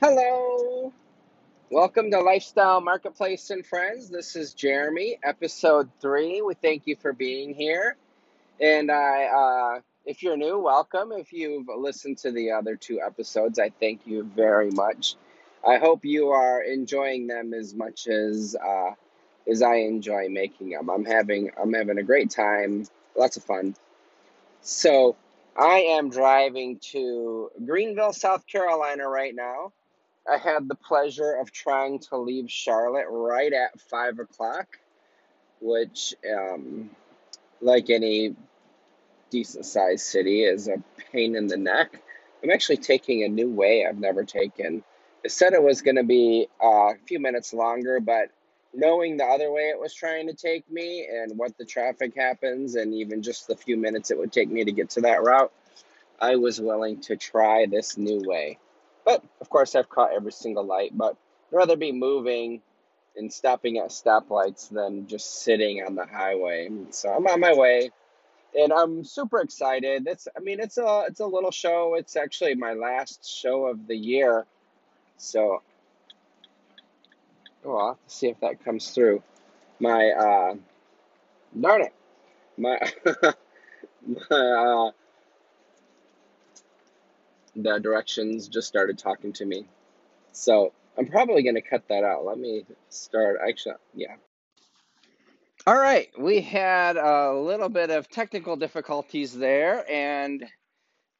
[0.00, 0.92] Hello.
[1.72, 4.08] Welcome to Lifestyle Marketplace and Friends.
[4.08, 6.40] This is Jeremy, episode three.
[6.40, 7.96] We thank you for being here.
[8.60, 11.10] And I, uh, if you're new, welcome.
[11.10, 15.16] If you've listened to the other two episodes, I thank you very much.
[15.66, 18.92] I hope you are enjoying them as much as uh,
[19.50, 20.90] as I enjoy making them.
[20.90, 22.86] I'm having I'm having a great time,
[23.16, 23.74] lots of fun.
[24.62, 25.16] So
[25.56, 29.72] I am driving to Greenville, South Carolina right now
[30.30, 34.78] I had the pleasure of trying to leave Charlotte right at five o'clock,
[35.60, 36.90] which, um,
[37.62, 38.36] like any
[39.30, 40.82] decent sized city, is a
[41.12, 42.02] pain in the neck.
[42.42, 44.84] I'm actually taking a new way I've never taken.
[45.24, 48.28] It said it was going to be uh, a few minutes longer, but
[48.74, 52.74] knowing the other way it was trying to take me and what the traffic happens,
[52.74, 55.52] and even just the few minutes it would take me to get to that route,
[56.20, 58.58] I was willing to try this new way.
[59.08, 60.90] But of course, I've caught every single light.
[60.94, 61.16] But
[61.50, 62.60] I'd rather be moving
[63.16, 66.68] and stopping at stoplights than just sitting on the highway.
[66.90, 67.90] So I'm on my way,
[68.54, 70.06] and I'm super excited.
[70.06, 71.94] It's I mean it's a it's a little show.
[71.94, 74.44] It's actually my last show of the year.
[75.16, 75.62] So
[77.64, 79.22] oh, I'll have to see if that comes through.
[79.80, 80.54] My uh,
[81.58, 81.94] darn it,
[82.58, 82.78] my
[84.06, 84.90] my uh,
[87.62, 89.66] the directions just started talking to me.
[90.32, 92.24] So I'm probably going to cut that out.
[92.24, 93.38] Let me start.
[93.46, 94.16] Actually, yeah.
[95.66, 96.08] All right.
[96.18, 99.84] We had a little bit of technical difficulties there.
[99.90, 100.44] And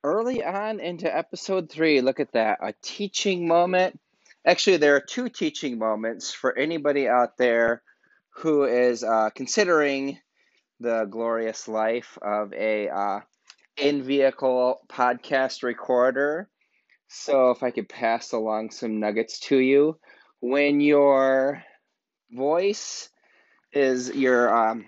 [0.05, 3.99] early on into episode three, look at that a teaching moment.
[4.47, 7.83] Actually, there are two teaching moments for anybody out there
[8.31, 10.19] who is uh, considering
[10.81, 13.21] the glorious life of a uh,
[13.79, 16.49] in vehicle podcast recorder.
[17.09, 19.99] So, if I could pass along some nuggets to you,
[20.41, 21.63] when your
[22.31, 23.09] voice
[23.73, 24.85] is your um,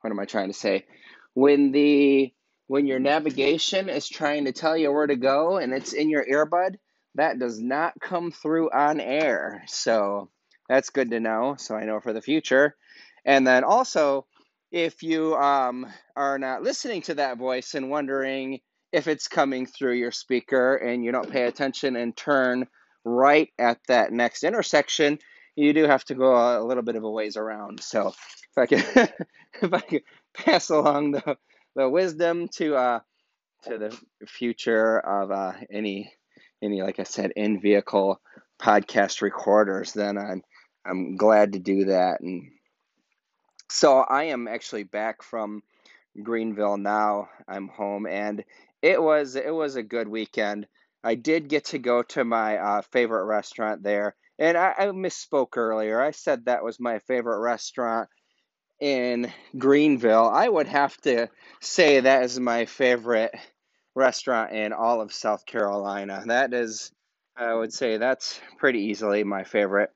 [0.00, 0.86] what am I trying to say?
[1.34, 2.32] When the
[2.66, 6.24] when your navigation is trying to tell you where to go and it's in your
[6.24, 6.76] earbud,
[7.14, 9.64] that does not come through on air.
[9.66, 10.30] So
[10.68, 11.56] that's good to know.
[11.58, 12.76] So I know for the future.
[13.24, 14.26] And then also,
[14.70, 15.86] if you um,
[16.16, 18.60] are not listening to that voice and wondering
[18.92, 22.66] if it's coming through your speaker and you don't pay attention and turn
[23.04, 25.18] right at that next intersection,
[25.56, 27.80] you do have to go a, little bit of a ways around.
[27.80, 29.12] So if I could,
[29.62, 30.02] if I could
[30.34, 31.36] pass along the,
[31.74, 33.00] the wisdom to uh,
[33.64, 36.12] to the future of uh, any
[36.62, 38.20] any like I said in vehicle
[38.60, 40.42] podcast recorders, then I'm
[40.86, 42.50] I'm glad to do that and
[43.70, 45.62] so I am actually back from
[46.22, 47.28] Greenville now.
[47.48, 48.44] I'm home, and
[48.82, 50.66] it was it was a good weekend.
[51.04, 55.56] I did get to go to my uh, favorite restaurant there, and I, I misspoke
[55.56, 56.00] earlier.
[56.00, 58.08] I said that was my favorite restaurant
[58.80, 60.28] in Greenville.
[60.28, 61.28] I would have to
[61.60, 63.34] say that is my favorite
[63.94, 66.22] restaurant in all of South Carolina.
[66.26, 66.92] That is,
[67.36, 69.90] I would say that's pretty easily my favorite.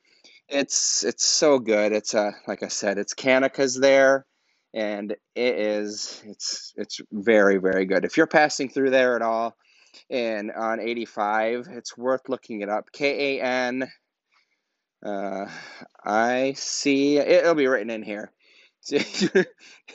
[0.53, 1.93] It's it's so good.
[1.93, 4.27] It's uh like I said, it's Kanaka's there,
[4.75, 5.19] and it
[5.61, 8.07] is it's it's very very good.
[8.07, 9.57] If you're passing through there at all,
[10.11, 12.93] and on 85, it's worth looking it up.
[12.93, 13.85] K A N
[15.07, 15.47] uh,
[16.05, 17.19] I see.
[17.19, 18.33] It'll be written in here.
[18.83, 18.97] So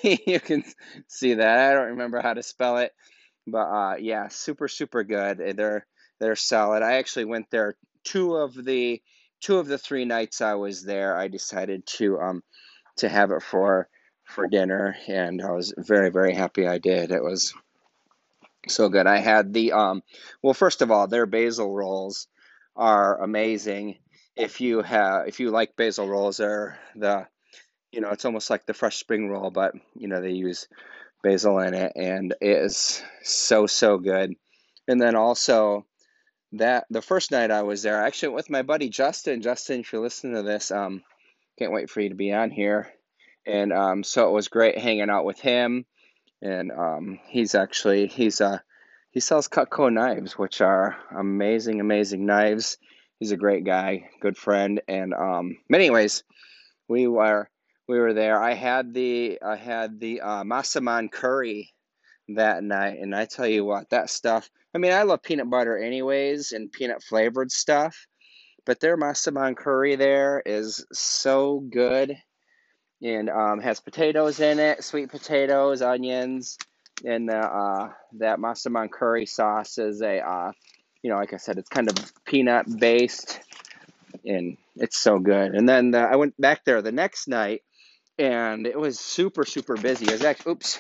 [0.04, 0.64] you can
[1.10, 1.72] see that.
[1.72, 2.94] I don't remember how to spell it,
[3.48, 5.40] but uh, yeah, super super good.
[5.58, 5.88] They're
[6.22, 6.84] they're solid.
[6.84, 9.02] I actually went there two of the
[9.42, 12.44] two of the three nights I was there, I decided to um
[12.98, 13.88] to have it for
[14.26, 17.12] for dinner, and I was very very happy I did.
[17.12, 17.54] It was
[18.68, 19.08] so good.
[19.08, 20.04] I had the um
[20.42, 22.28] well, first of all, their basil rolls
[22.76, 24.00] are amazing.
[24.36, 27.28] If you have if you like basil rolls, they're the
[27.92, 30.68] you know it's almost like the fresh spring roll, but you know they use
[31.24, 34.34] basil in it, and it is so so good.
[34.88, 35.86] And then also
[36.54, 39.42] that the first night I was there, I actually went with my buddy Justin.
[39.42, 41.04] Justin, if you're listening to this, um,
[41.60, 42.92] can't wait for you to be on here.
[43.46, 45.86] And um, so it was great hanging out with him.
[46.42, 48.60] And um, he's actually he's uh
[49.12, 52.78] he sells Cutco knives, which are amazing, amazing knives.
[53.20, 54.82] He's a great guy, good friend.
[54.88, 56.24] And um, anyways,
[56.88, 57.50] we were
[57.88, 58.42] we were there.
[58.42, 61.74] I had the I had the uh, Massaman curry
[62.30, 65.78] that night, and I tell you what, that stuff I mean, I love peanut butter
[65.78, 68.08] anyways and peanut flavored stuff,
[68.66, 72.16] but their masaman curry there is so good
[73.02, 76.58] and um, has potatoes in it, sweet potatoes, onions,
[77.06, 80.52] and uh, that masaman curry sauce is a uh,
[81.04, 83.40] you know, like I said, it's kind of peanut based,
[84.26, 85.54] and it's so good.
[85.54, 87.62] And then uh, I went back there the next night,
[88.18, 90.06] and it was super super busy.
[90.06, 90.80] It was actually, oops,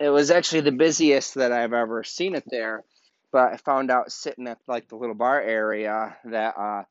[0.00, 2.84] it was actually the busiest that I've ever seen it there.
[3.32, 6.84] But I found out sitting at like the little bar area that uh,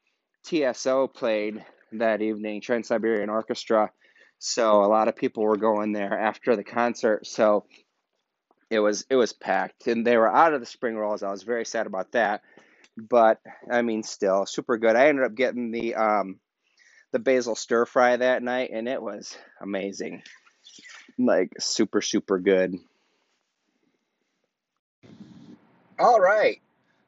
[0.46, 1.64] TSO played
[1.94, 3.92] that evening, Trans Siberian Orchestra.
[4.40, 7.26] So a lot of people were going there after the concert.
[7.26, 7.66] So
[8.70, 11.24] it was it was packed, and they were out of the spring rolls.
[11.24, 12.42] I was very sad about that,
[12.98, 13.40] but
[13.72, 14.96] I mean, still super good.
[14.96, 16.40] I ended up getting the um,
[17.14, 20.22] the basil stir fry that night, and it was amazing,
[21.18, 22.76] like super super good.
[26.00, 26.62] All right.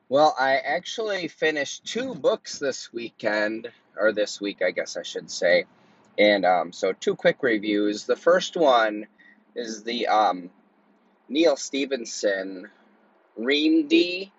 [0.08, 5.30] Well, I actually finished two books this weekend, or this week, I guess I should
[5.30, 5.66] say.
[6.18, 8.06] And um, so, two quick reviews.
[8.06, 9.06] The first one
[9.56, 10.50] is the um,
[11.30, 12.68] Neal Stephenson
[13.40, 14.32] Reamde,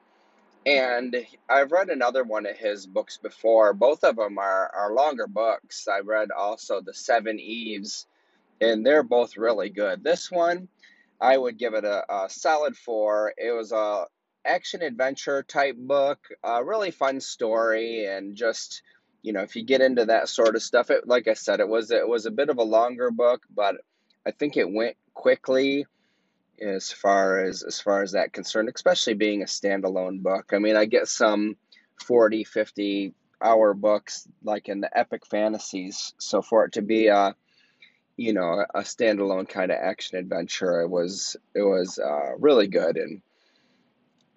[0.67, 1.14] and
[1.49, 3.73] I've read another one of his books before.
[3.73, 5.87] Both of them are, are longer books.
[5.87, 8.06] I read also The Seveneves,
[8.61, 10.02] and they're both really good.
[10.02, 10.67] This one,
[11.20, 13.32] I would give it a, a solid four.
[13.38, 14.06] It was a
[14.44, 18.82] action adventure type book, a really fun story, and just
[19.22, 21.69] you know if you get into that sort of stuff, it like I said, it
[21.69, 23.76] was it was a bit of a longer book, but
[24.26, 25.87] I think it went quickly
[26.60, 30.52] as far as as far as that concerned, especially being a standalone book.
[30.52, 31.56] I mean, I get some
[32.04, 37.34] 40, 50 hour books like in the epic fantasies, so for it to be a
[38.16, 42.96] you know a standalone kind of action adventure, it was it was uh, really good
[42.96, 43.22] and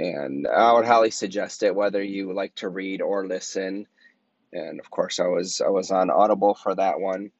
[0.03, 3.88] and I would highly suggest it whether you like to read or listen.
[4.51, 7.31] And of course, I was I was on Audible for that one.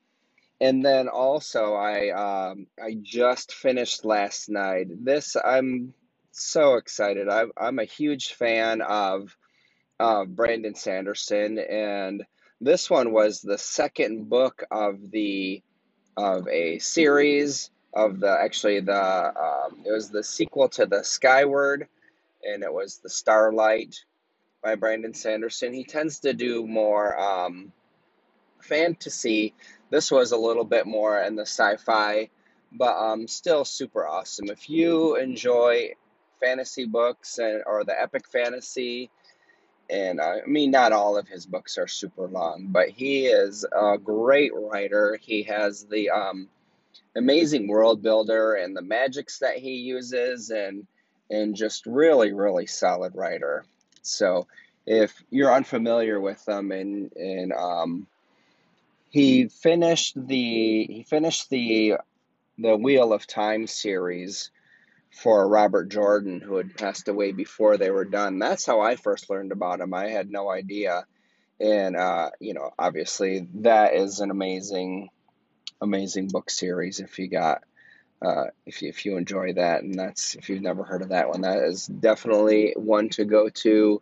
[0.62, 4.88] And then also, I um, I just finished last night.
[5.04, 5.94] This I'm
[6.32, 7.28] so excited.
[7.28, 9.36] I'm I'm a huge fan of
[10.00, 12.24] uh, Brandon Sanderson, and
[12.62, 15.62] this one was the second book of the
[16.16, 21.88] of a series of the actually the um, it was the sequel to the Skyward,
[22.44, 23.96] and it was the Starlight
[24.64, 25.74] by Brandon Sanderson.
[25.74, 27.72] He tends to do more um,
[28.62, 29.54] fantasy.
[29.90, 32.30] This was a little bit more in the sci-fi,
[32.72, 34.50] but um, still super awesome.
[34.50, 35.94] If you enjoy
[36.40, 39.10] fantasy books and or the epic fantasy,
[39.90, 43.66] and uh, I mean not all of his books are super long, but he is
[43.72, 45.18] a great writer.
[45.22, 46.50] He has the um,
[47.16, 50.88] amazing world builder and the magics that he uses, and
[51.30, 53.66] and just really really solid writer.
[54.02, 54.48] So
[54.86, 58.08] if you're unfamiliar with them and and um,
[59.10, 61.96] he finished the he finished the
[62.58, 64.52] the Wheel of Time series
[65.12, 68.40] for Robert Jordan, who had passed away before they were done.
[68.40, 69.94] That's how I first learned about him.
[69.94, 71.06] I had no idea,
[71.60, 75.10] and uh, you know, obviously, that is an amazing,
[75.82, 77.00] amazing book series.
[77.00, 77.64] If you got,
[78.24, 81.30] uh, if you, if you enjoy that, and that's if you've never heard of that
[81.30, 84.02] one, that is definitely one to go to.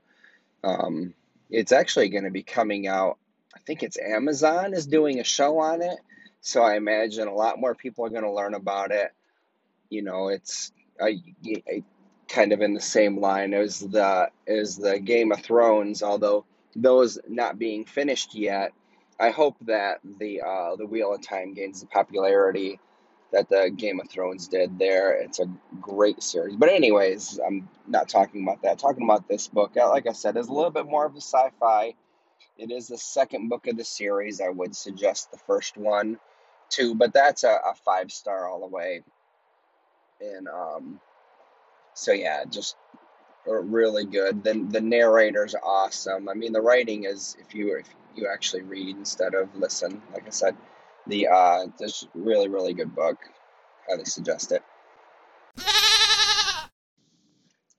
[0.63, 1.13] Um,
[1.49, 3.17] it's actually going to be coming out
[3.55, 5.99] I think it's Amazon is doing a show on it.
[6.41, 9.11] So I imagine a lot more people are going to learn about it.
[9.89, 11.21] You know, it's I,
[12.27, 16.45] kind of in the same line as the as the Game of Thrones, although
[16.75, 18.73] those not being finished yet.
[19.19, 22.79] I hope that the uh, the Wheel of Time gains the popularity
[23.31, 25.13] that the Game of Thrones did there.
[25.13, 26.55] It's a great series.
[26.55, 28.79] But anyways, I'm not talking about that.
[28.79, 31.93] Talking about this book, like I said, is a little bit more of a sci-fi
[32.61, 34.39] it is the second book of the series.
[34.39, 36.19] I would suggest the first one
[36.69, 39.01] too, but that's a, a five star all the way.
[40.21, 40.99] And um,
[41.95, 42.75] so yeah, just
[43.47, 44.43] really good.
[44.43, 46.29] The the narrator's awesome.
[46.29, 50.27] I mean, the writing is if you if you actually read instead of listen, like
[50.27, 50.55] I said,
[51.07, 53.17] the uh, just really really good book.
[53.87, 54.63] Highly suggest it.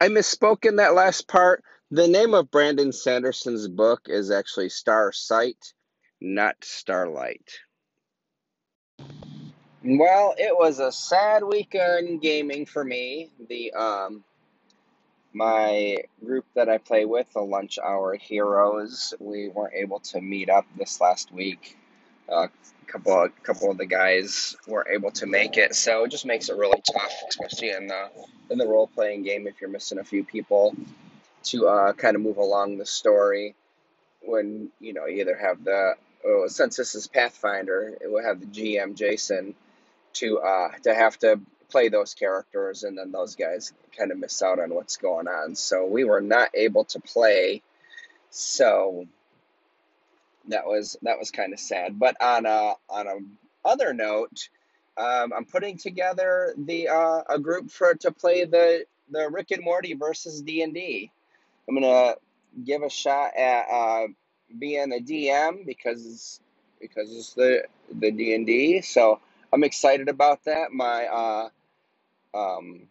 [0.00, 1.62] I misspoke in that last part.
[1.90, 5.74] The name of Brandon Sanderson's book is actually Starsight,
[6.20, 7.52] not Starlight.
[9.84, 13.30] Well, it was a sad weekend gaming for me.
[13.48, 14.24] The um,
[15.32, 20.50] my group that I play with, the Lunch Hour Heroes, we weren't able to meet
[20.50, 21.76] up this last week.
[22.30, 26.10] Uh, a couple of, couple of the guys weren't able to make it, so it
[26.10, 28.08] just makes it really tough, especially in the
[28.50, 30.74] in the role playing game if you're missing a few people
[31.44, 33.54] to uh, kind of move along the story
[34.24, 38.40] when you know you either have the oh, since this is Pathfinder, it will have
[38.40, 39.54] the GM Jason
[40.14, 44.42] to uh, to have to play those characters, and then those guys kind of miss
[44.42, 45.54] out on what's going on.
[45.54, 47.62] So we were not able to play.
[48.30, 49.06] So
[50.48, 51.98] that was that was kind of sad.
[51.98, 54.48] But on a on a other note,
[54.96, 59.64] um, I'm putting together the uh, a group for to play the the Rick and
[59.64, 61.10] Morty versus D and D.
[61.68, 62.14] I'm gonna
[62.64, 64.06] give a shot at uh,
[64.58, 66.40] being a DM because
[66.80, 68.82] because it's the the D and D.
[68.82, 69.20] So
[69.52, 70.72] I'm excited about that.
[70.72, 71.48] My uh,
[72.34, 72.82] um,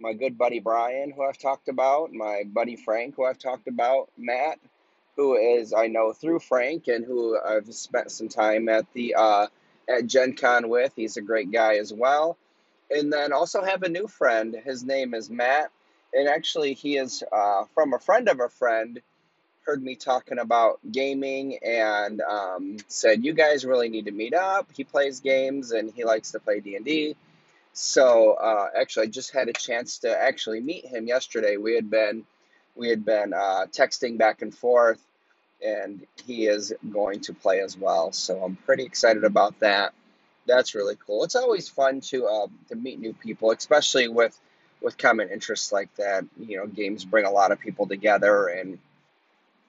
[0.00, 4.10] my good buddy Brian, who I've talked about, my buddy Frank, who I've talked about,
[4.18, 4.58] Matt,
[5.18, 9.48] who is I know through Frank and who I've spent some time at the uh,
[9.88, 10.92] at Gen Con with.
[10.94, 12.38] He's a great guy as well.
[12.90, 14.56] And then also have a new friend.
[14.64, 15.70] His name is Matt.
[16.14, 19.00] And actually, he is uh, from a friend of a friend.
[19.66, 24.68] Heard me talking about gaming and um, said, "You guys really need to meet up."
[24.74, 27.16] He plays games and he likes to play D and D.
[27.72, 31.56] So uh, actually, I just had a chance to actually meet him yesterday.
[31.56, 32.24] We had been
[32.78, 35.04] we had been uh, texting back and forth,
[35.64, 38.12] and he is going to play as well.
[38.12, 39.92] So I'm pretty excited about that.
[40.46, 41.24] That's really cool.
[41.24, 44.38] It's always fun to uh, to meet new people, especially with
[44.80, 46.24] with common interests like that.
[46.38, 48.78] You know, games bring a lot of people together, and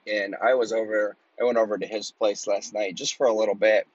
[0.07, 1.15] and I was over.
[1.39, 3.87] I went over to his place last night just for a little bit.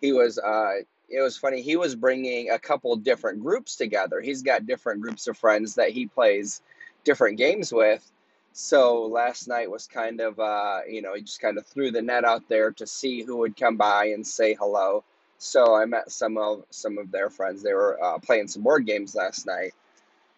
[0.00, 0.38] He was.
[0.38, 1.60] Uh, it was funny.
[1.60, 4.20] He was bringing a couple different groups together.
[4.20, 6.62] He's got different groups of friends that he plays
[7.04, 8.10] different games with,
[8.56, 12.00] so last night was kind of, uh, you know, he just kind of threw the
[12.00, 15.02] net out there to see who would come by and say hello.
[15.38, 17.62] So I met some of some of their friends.
[17.62, 19.74] They were uh, playing some board games last night,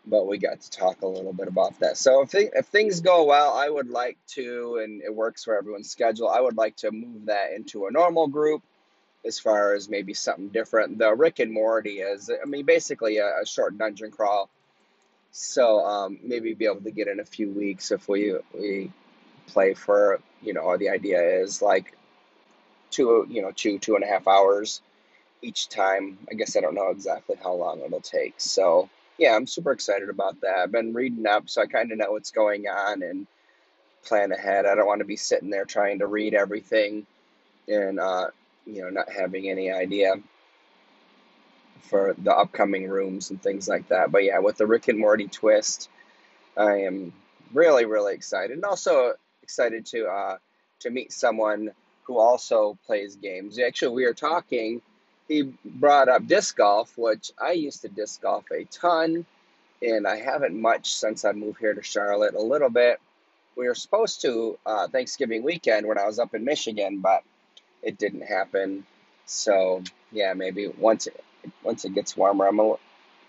[0.06, 1.99] but we got to talk a little bit about that.
[1.99, 5.90] So if if things go well, I would like to, and it works for everyone's
[5.90, 6.30] schedule.
[6.30, 8.62] I would like to move that into a normal group,
[9.26, 10.96] as far as maybe something different.
[10.96, 14.49] The Rick and Morty is, I mean, basically a, a short dungeon crawl
[15.38, 18.90] so um, maybe be able to get in a few weeks if we we
[19.49, 21.95] play for you know the idea is like
[22.90, 24.81] two you know two two and a half hours
[25.43, 26.16] each time.
[26.31, 28.35] I guess I don't know exactly how long it'll take.
[28.38, 28.88] So
[29.19, 30.57] yeah, I'm super excited about that.
[30.57, 33.26] I've been reading up, so I kind of know what's going on and
[34.05, 34.64] plan ahead.
[34.64, 37.07] I don't want to be sitting there trying to read everything
[37.69, 38.28] and uh,
[38.64, 40.14] you know not having any idea
[41.83, 44.11] for the upcoming rooms and things like that.
[44.11, 45.88] But yeah, with the Rick and Morty twist,
[46.56, 47.12] I am
[47.52, 50.38] really really excited, and also excited to uh,
[50.80, 51.71] to meet someone
[52.04, 53.59] who also plays games.
[53.59, 54.80] Actually, we were talking.
[55.28, 59.26] He brought up disc golf, which I used to disc golf a ton,
[59.83, 62.35] and I haven't much since I moved here to Charlotte.
[62.35, 63.00] A little bit.
[63.56, 67.23] We were supposed to uh, Thanksgiving weekend when I was up in Michigan, but
[67.83, 68.85] it didn't happen.
[69.25, 71.09] So yeah, maybe once
[71.62, 72.76] once it gets warmer, I'm a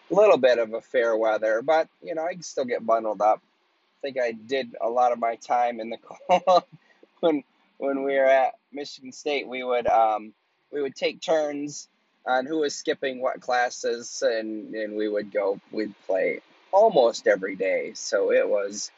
[0.09, 3.41] little bit of a fair weather, but you know, I can still get bundled up.
[3.41, 5.97] I think I did a lot of my time in the
[6.29, 6.63] cold
[7.19, 7.43] when
[7.77, 9.47] when we were at Michigan State.
[9.47, 10.33] We would um,
[10.71, 11.87] we would take turns
[12.25, 15.59] on who was skipping what classes, and and we would go.
[15.71, 18.91] We'd play almost every day, so it was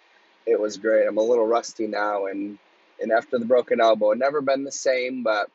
[0.46, 1.08] it was great.
[1.08, 2.58] I'm a little rusty now, and
[3.02, 5.50] and after the broken elbow, never been the same, but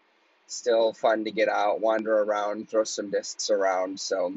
[0.46, 3.98] still fun to get out, wander around, throw some discs around.
[3.98, 4.34] So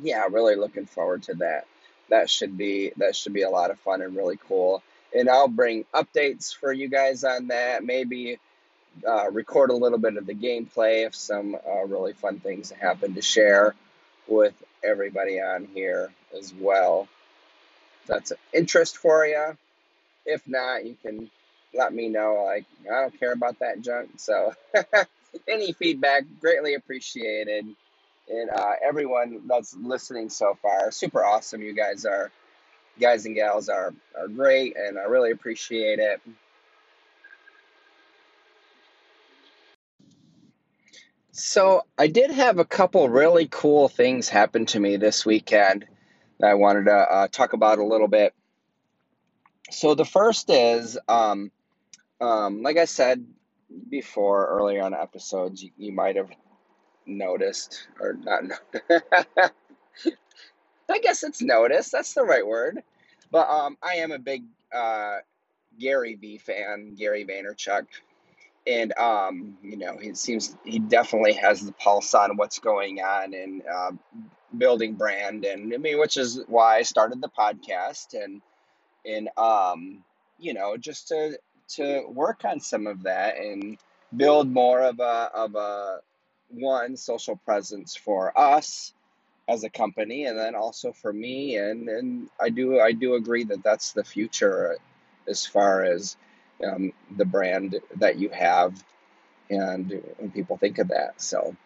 [0.00, 1.66] yeah, really looking forward to that.
[2.10, 4.82] That should be that should be a lot of fun and really cool.
[5.14, 7.84] And I'll bring updates for you guys on that.
[7.84, 8.38] Maybe
[9.06, 13.14] uh, record a little bit of the gameplay if some uh, really fun things happen
[13.14, 13.74] to share
[14.26, 17.08] with everybody on here as well.
[18.02, 19.56] If that's an interest for you.
[20.24, 21.30] If not, you can
[21.74, 22.44] let me know.
[22.46, 24.10] Like, I don't care about that junk.
[24.16, 24.52] So,
[25.48, 27.66] any feedback, greatly appreciated.
[28.28, 31.62] And uh, everyone that's listening so far, super awesome.
[31.62, 32.30] You guys are,
[33.00, 36.20] guys and gals are, are great, and I really appreciate it.
[41.34, 45.86] So, I did have a couple really cool things happen to me this weekend
[46.38, 48.34] that I wanted to uh, talk about a little bit.
[49.70, 51.50] So, the first is um,
[52.22, 53.26] um, like I said
[53.90, 56.30] before earlier on episodes, you, you might have
[57.06, 58.44] noticed or not.
[60.90, 61.92] I guess it's noticed.
[61.92, 62.82] That's the right word.
[63.30, 65.18] But um, I am a big uh,
[65.78, 67.86] Gary Vee fan, Gary Vaynerchuk,
[68.66, 73.34] and um, you know he seems he definitely has the pulse on what's going on
[73.34, 73.92] and uh,
[74.56, 78.42] building brand, and I mean, which is why I started the podcast and
[79.06, 80.04] and um,
[80.38, 81.38] you know just to
[81.76, 83.78] to work on some of that and
[84.16, 86.00] build more of a of a
[86.50, 88.92] one social presence for us
[89.48, 91.56] as a company, and then also for me.
[91.56, 94.76] And and I do I do agree that that's the future
[95.28, 96.16] as far as
[96.64, 98.82] um, the brand that you have,
[99.50, 101.20] and when people think of that.
[101.20, 101.56] So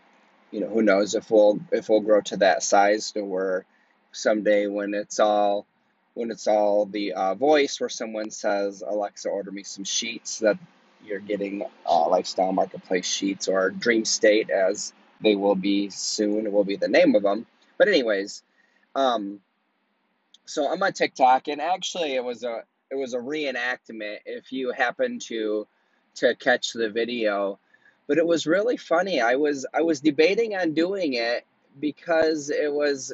[0.51, 3.65] you know, who knows if we'll if we'll grow to that size to where
[4.13, 5.67] someday when it's all
[6.17, 10.59] when it's all the uh, voice where someone says Alexa order me some sheets that
[11.05, 16.65] you're getting uh, lifestyle marketplace sheets or dream state as they will be soon will
[16.65, 17.47] be the name of them
[17.79, 18.43] but anyways
[18.95, 19.41] um
[20.45, 24.73] so i'm on tiktok and actually it was a it was a reenactment if you
[24.73, 25.67] happen to
[26.17, 27.59] to catch the video.
[28.07, 29.21] But it was really funny.
[29.21, 31.45] I was i was debating on doing it
[31.81, 33.13] because it was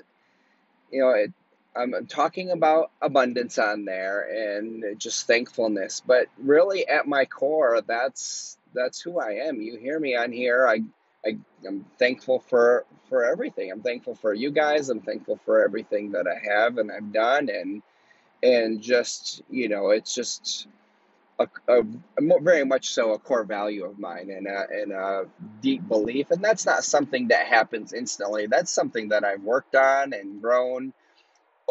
[0.91, 1.33] you know it,
[1.75, 8.59] I'm talking about abundance on there and just thankfulness, but really at my core, that's
[8.75, 9.61] that's who I am.
[9.61, 10.67] You hear me on here.
[10.67, 10.83] I,
[11.27, 13.71] I I'm thankful for for everything.
[13.71, 14.91] I'm thankful for you guys.
[14.91, 17.83] I'm thankful for everything that I have and I've done, and
[18.43, 20.69] and just you know, it's just
[21.39, 25.25] a, a, a very much so a core value of mine and a, and a
[25.63, 26.31] deep belief.
[26.31, 28.47] And that's not something that happens instantly.
[28.47, 30.93] That's something that I've worked on and grown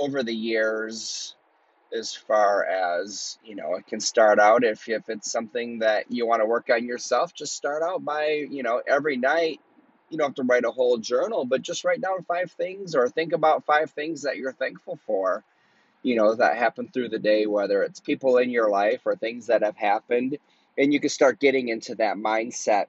[0.01, 1.36] over the years
[1.93, 6.25] as far as you know it can start out if if it's something that you
[6.25, 9.60] want to work on yourself just start out by you know every night
[10.10, 13.08] you don't have to write a whole journal but just write down five things or
[13.10, 15.43] think about five things that you're thankful for
[16.01, 19.48] you know that happen through the day whether it's people in your life or things
[19.48, 20.38] that have happened
[20.77, 22.86] and you can start getting into that mindset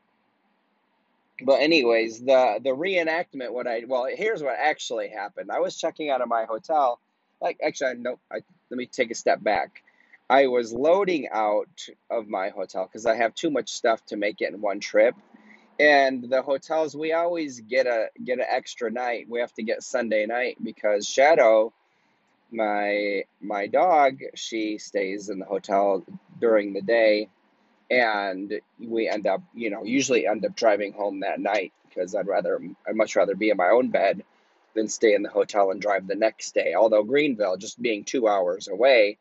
[1.40, 3.52] but anyways, the the reenactment.
[3.52, 5.50] What I well, here's what actually happened.
[5.50, 7.00] I was checking out of my hotel.
[7.40, 8.18] Like actually, no.
[8.30, 9.82] I let me take a step back.
[10.30, 14.40] I was loading out of my hotel because I have too much stuff to make
[14.40, 15.14] it in one trip.
[15.78, 19.26] And the hotels we always get a get an extra night.
[19.28, 21.72] We have to get Sunday night because Shadow,
[22.50, 26.04] my my dog, she stays in the hotel
[26.40, 27.28] during the day
[27.92, 32.26] and we end up, you know, usually end up driving home that night because I'd
[32.26, 34.24] rather, I'd much rather be in my own bed
[34.74, 36.72] than stay in the hotel and drive the next day.
[36.74, 39.18] Although Greenville, just being two hours away,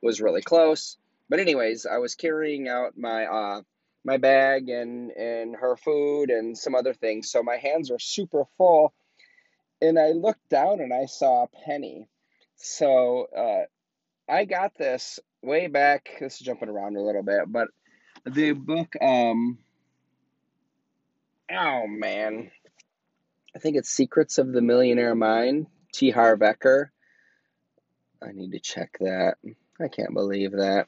[0.00, 0.96] was really close.
[1.28, 3.60] But anyways, I was carrying out my uh,
[4.04, 8.44] my bag and and her food and some other things, so my hands were super
[8.56, 8.94] full.
[9.82, 12.08] And I looked down and I saw a penny.
[12.56, 16.08] So uh, I got this way back.
[16.20, 17.68] This is jumping around a little bit, but
[18.24, 19.58] the book, um,
[21.50, 22.50] oh man,
[23.54, 26.10] I think it's Secrets of the Millionaire Mind, T.
[26.10, 26.86] Harv Eker.
[28.22, 29.36] I need to check that.
[29.80, 30.86] I can't believe that.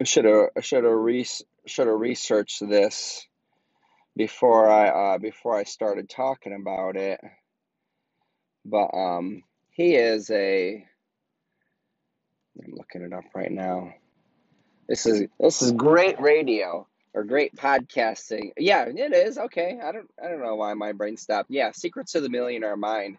[0.00, 1.26] I should have I should have re-
[1.66, 3.26] should have researched this
[4.16, 7.20] before I uh, before I started talking about it.
[8.64, 10.86] But um, he is a.
[12.62, 13.94] I'm looking it up right now.
[14.92, 18.52] This is this is great radio or great podcasting.
[18.58, 19.38] Yeah, it is.
[19.38, 19.80] Okay.
[19.82, 21.50] I don't I don't know why my brain stopped.
[21.50, 23.16] Yeah, Secrets of the Millionaire Mind.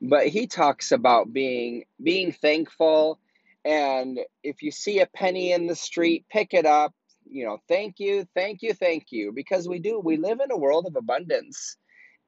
[0.00, 3.18] But he talks about being being thankful
[3.64, 6.94] and if you see a penny in the street, pick it up.
[7.28, 10.56] You know, thank you, thank you, thank you because we do we live in a
[10.56, 11.78] world of abundance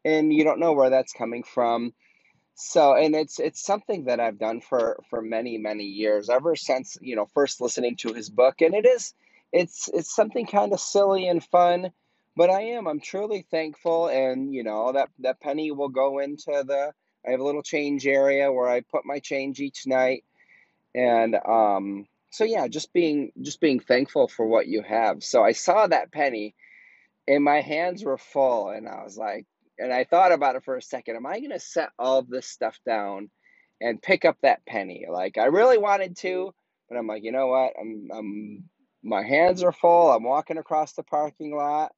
[0.04, 1.94] and you don't know where that's coming from
[2.60, 6.98] so, and it's it's something that I've done for for many many years, ever since
[7.00, 9.14] you know first listening to his book, and it is
[9.52, 11.92] it's it's something kind of silly and fun,
[12.36, 12.86] but I am.
[12.86, 16.92] I'm truly thankful, and you know that that penny will go into the
[17.26, 20.24] I have a little change area where I put my change each night,
[20.94, 25.24] and um so yeah, just being just being thankful for what you have.
[25.24, 26.54] So I saw that penny
[27.28, 29.46] and my hands were full and i was like
[29.80, 32.46] and i thought about it for a second am i going to set all this
[32.46, 33.30] stuff down
[33.80, 35.06] and pick up that penny?
[35.10, 36.52] Like i really wanted to
[36.88, 37.72] but i'm like you know what?
[37.80, 38.64] I'm i'm
[39.02, 40.10] my hands are full.
[40.10, 41.92] I'm walking across the parking lot.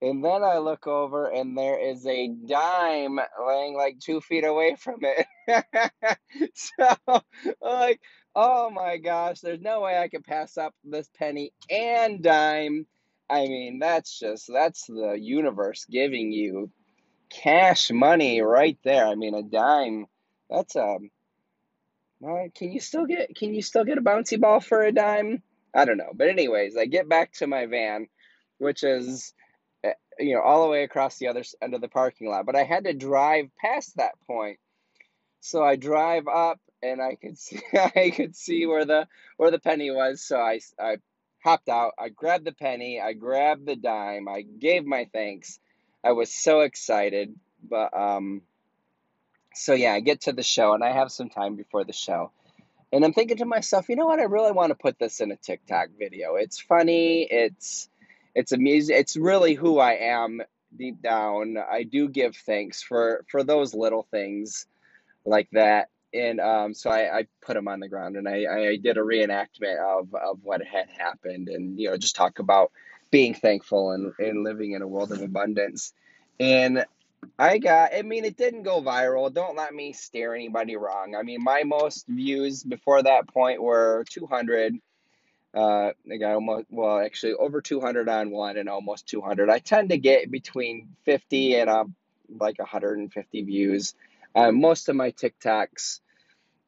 [0.00, 4.76] And then i look over and there is a dime laying like two feet away
[4.76, 5.26] from it.
[6.54, 7.22] So
[7.60, 8.00] like
[8.34, 12.86] oh my gosh there's no way i can pass up this penny and dime.
[13.30, 16.70] I mean, that's just that's the universe giving you
[17.30, 19.06] cash money right there.
[19.06, 20.06] I mean, a dime.
[20.50, 20.98] That's a.
[22.20, 25.42] Well, can you still get can you still get a bouncy ball for a dime?
[25.74, 26.12] I don't know.
[26.14, 28.08] But anyways, I get back to my van,
[28.58, 29.32] which is
[29.84, 32.46] eh, you know all the way across the other end of the parking lot.
[32.46, 34.58] But I had to drive past that point.
[35.40, 39.60] So I drive up and I could see I could see where the where the
[39.60, 40.22] penny was.
[40.22, 40.96] So I I
[41.44, 41.92] hopped out.
[41.98, 43.00] I grabbed the penny.
[43.00, 44.28] I grabbed the dime.
[44.28, 45.60] I gave my thanks.
[46.04, 48.42] I was so excited, but um,
[49.54, 52.32] so yeah, I get to the show and I have some time before the show.
[52.92, 54.20] And I'm thinking to myself, you know what?
[54.20, 56.36] I really want to put this in a TikTok video.
[56.36, 57.22] It's funny.
[57.30, 57.88] It's
[58.34, 58.96] it's amusing.
[58.96, 60.42] It's really who I am
[60.76, 61.56] deep down.
[61.58, 64.66] I do give thanks for for those little things
[65.26, 65.88] like that.
[66.14, 69.02] And um, so I, I put them on the ground and I, I did a
[69.02, 72.72] reenactment of, of what had happened and, you know, just talk about
[73.10, 75.92] being thankful and, and living in a world of abundance.
[76.38, 76.84] And
[77.38, 79.32] I got, I mean, it didn't go viral.
[79.32, 81.14] Don't let me steer anybody wrong.
[81.14, 84.74] I mean, my most views before that point were 200.
[85.54, 89.50] Uh, I got almost, well, actually over 200 on one and almost 200.
[89.50, 91.84] I tend to get between 50 and uh,
[92.38, 93.94] like 150 views.
[94.34, 96.00] Uh, most of my TikToks,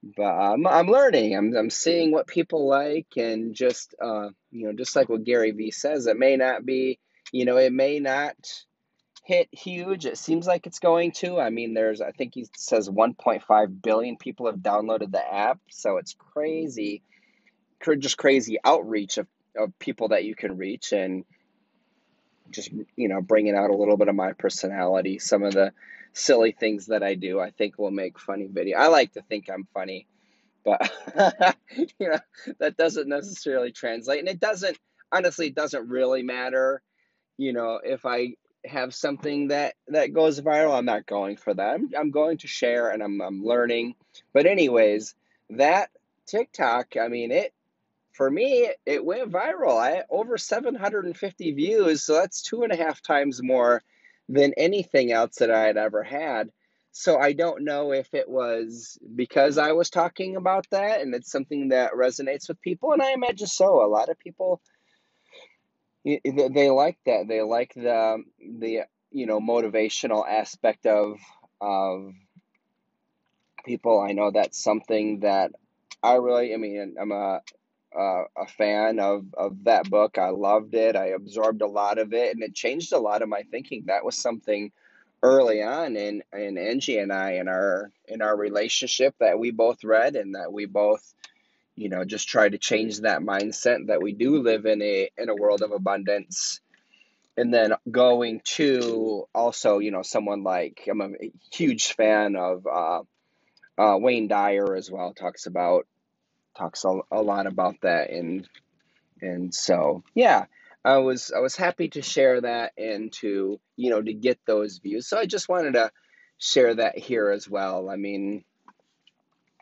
[0.03, 1.37] but I'm, I'm learning.
[1.37, 5.51] I'm, I'm seeing what people like and just, uh, you know, just like what Gary
[5.51, 6.99] Vee says, it may not be,
[7.33, 8.35] you know, it may not
[9.25, 10.07] hit huge.
[10.07, 11.39] It seems like it's going to.
[11.39, 15.61] I mean, there's, I think he says 1.5 billion people have downloaded the app.
[15.71, 17.03] So it's crazy,
[17.99, 21.25] just crazy outreach of, of people that you can reach and
[22.51, 25.19] just, you know, bringing out a little bit of my personality.
[25.19, 25.73] Some of the
[26.13, 28.79] silly things that I do, I think will make funny video.
[28.79, 30.07] I like to think I'm funny,
[30.65, 30.91] but,
[31.77, 32.19] you know,
[32.59, 34.21] that doesn't necessarily translate.
[34.21, 34.79] And it doesn't,
[35.13, 36.83] honestly, it doesn't really matter
[37.41, 38.35] you know if i
[38.67, 42.47] have something that that goes viral i'm not going for that i'm, I'm going to
[42.47, 43.95] share and I'm, I'm learning
[44.35, 45.15] but anyways
[45.49, 45.89] that
[46.27, 47.55] tiktok i mean it
[48.13, 53.01] for me it went viral i over 750 views so that's two and a half
[53.01, 53.83] times more
[54.33, 56.51] than anything else that i had ever had
[56.93, 61.31] so i don't know if it was because i was talking about that and it's
[61.31, 64.61] something that resonates with people and i imagine so a lot of people
[66.05, 67.29] they like that.
[67.29, 71.19] They like the the you know motivational aspect of
[71.61, 72.13] of
[73.65, 74.01] people.
[74.01, 75.53] I know that's something that
[76.03, 76.55] I really.
[76.55, 77.43] I mean, I'm a
[77.97, 80.19] a, a fan of of that book.
[80.19, 80.97] I loved it.
[80.97, 83.85] I absorbed a lot of it, and it changed a lot of my thinking.
[83.87, 84.73] That was something
[85.23, 89.85] early on in in Angie and I in our in our relationship that we both
[89.85, 91.15] read and that we both
[91.77, 95.29] you know just try to change that mindset that we do live in a in
[95.29, 96.61] a world of abundance
[97.37, 103.03] and then going to also you know someone like i'm a huge fan of uh,
[103.79, 105.87] uh, wayne dyer as well talks about
[106.57, 108.49] talks a, a lot about that and
[109.23, 110.45] and so yeah
[110.85, 114.79] i was i was happy to share that and to you know to get those
[114.79, 115.09] views.
[115.09, 115.91] So i just wanted to
[116.39, 117.91] share that here as well.
[117.91, 118.45] I mean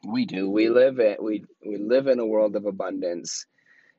[0.07, 0.48] we do.
[0.48, 3.46] we live it we we live in a world of abundance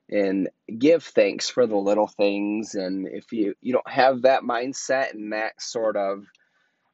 [0.09, 2.75] and give thanks for the little things.
[2.75, 6.25] And if you you don't have that mindset and that sort of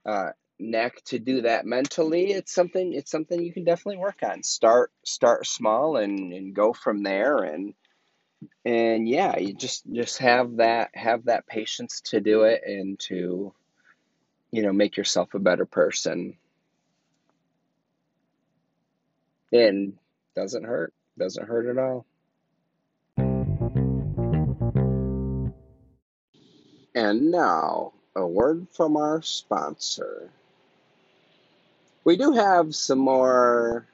[0.06, 4.44] uh, neck to do that mentally it's something it's something you can definitely work on.
[4.44, 7.74] Start start small and and go from there and
[8.64, 13.54] and yeah you just just have that have that patience to do it and to
[14.52, 16.38] you know make yourself a better person.
[19.52, 19.94] And
[20.36, 22.06] doesn't hurt doesn't hurt at all.
[26.96, 30.32] And now a word from our sponsor
[32.06, 33.86] we do have some more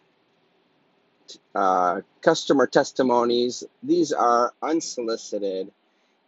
[1.55, 5.71] uh, customer testimonies these are unsolicited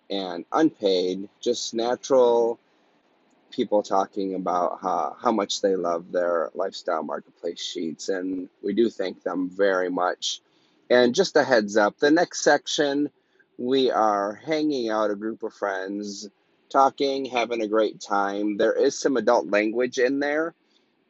[0.09, 2.59] and unpaid just natural
[3.53, 8.89] people talking about how, how much they love their lifestyle marketplace sheets, and we do
[8.89, 10.41] thank them very much.
[10.89, 13.09] And just a heads up the next section,
[13.57, 16.27] we are hanging out a group of friends,
[16.69, 18.57] talking, having a great time.
[18.57, 20.55] There is some adult language in there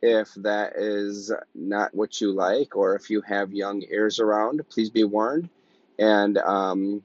[0.03, 4.89] if that is not what you like, or if you have young ears around, please
[4.89, 5.47] be warned.
[5.97, 7.03] And um,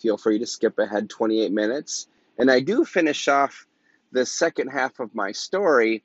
[0.00, 2.06] feel free to skip ahead 28 minutes.
[2.38, 3.66] And I do finish off
[4.12, 6.02] the second half of my story,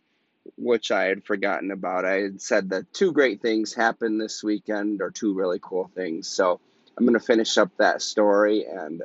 [0.58, 2.04] which I had forgotten about.
[2.04, 6.28] I had said that two great things happened this weekend, or two really cool things.
[6.28, 6.60] So
[6.98, 9.02] I'm going to finish up that story and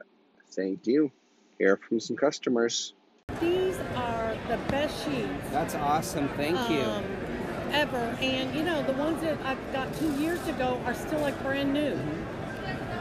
[0.57, 1.13] thank you.
[1.59, 2.95] Hear from some customers.
[3.41, 6.29] These are the best sheets That's awesome.
[6.31, 6.69] Thank um,
[7.73, 8.17] ever.
[8.21, 11.73] And you know, the ones that I got two years ago are still like brand
[11.73, 11.99] new.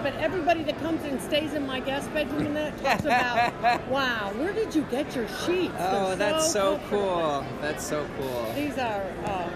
[0.03, 4.31] But everybody that comes and stays in my guest bedroom and that talks about, wow,
[4.37, 5.73] where did you get your sheets?
[5.79, 7.45] Oh, They're that's so comfortable." cool.
[7.61, 8.53] That's so cool.
[8.55, 9.49] These are uh,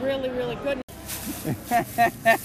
[0.00, 0.80] really, really good.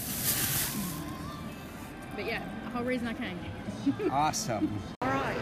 [2.16, 3.38] But yeah, the whole reason I came.
[4.10, 4.80] Awesome.
[5.02, 5.36] All right,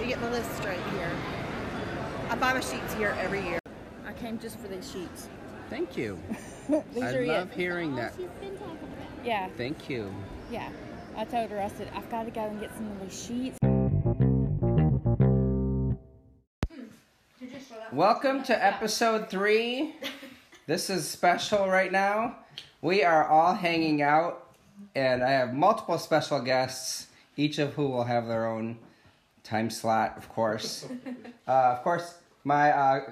[0.00, 1.10] you get the list straight here.
[2.28, 3.60] I buy my sheets here every year.
[4.06, 5.28] I came just for these sheets.
[5.68, 6.18] Thank you.
[6.94, 7.54] These I are love it.
[7.56, 8.12] hearing that.
[8.16, 9.26] She's been talking about.
[9.26, 10.12] Yeah, Thank you.
[10.50, 10.68] yeah.
[11.16, 13.58] I told her, I said, I've got to go and get some of these sheets.
[17.92, 19.94] Welcome to episode three.
[20.66, 22.36] This is special right now.
[22.82, 24.54] We are all hanging out,
[24.94, 28.78] and I have multiple special guests, each of who will have their own
[29.42, 30.86] time slot, of course.
[31.48, 33.10] uh, of course, my uh,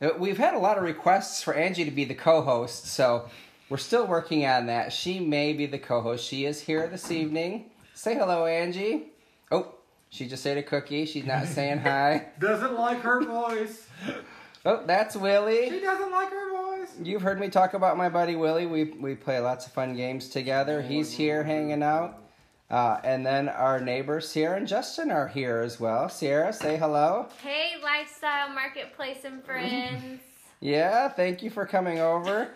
[0.00, 3.28] Uh, we've had a lot of requests for Angie to be the co-host, so
[3.70, 4.92] we're still working on that.
[4.92, 6.26] She may be the co-host.
[6.26, 7.70] She is here this evening.
[7.94, 9.04] Say hello, Angie.
[9.50, 9.74] Oh,
[10.10, 11.06] she just ate a cookie.
[11.06, 12.26] She's not saying hi.
[12.38, 13.86] Doesn't like her voice.
[14.66, 15.70] Oh, that's Willie.
[15.70, 16.90] She doesn't like her voice.
[17.02, 18.66] You've heard me talk about my buddy Willie.
[18.66, 20.82] We we play lots of fun games together.
[20.84, 22.18] Oh, He's here hanging out.
[22.68, 26.08] Uh, and then our neighbors Sierra and Justin are here as well.
[26.08, 27.28] Sierra, say hello.
[27.42, 30.20] Hey, lifestyle marketplace and friends.
[30.58, 32.48] Yeah, thank you for coming over.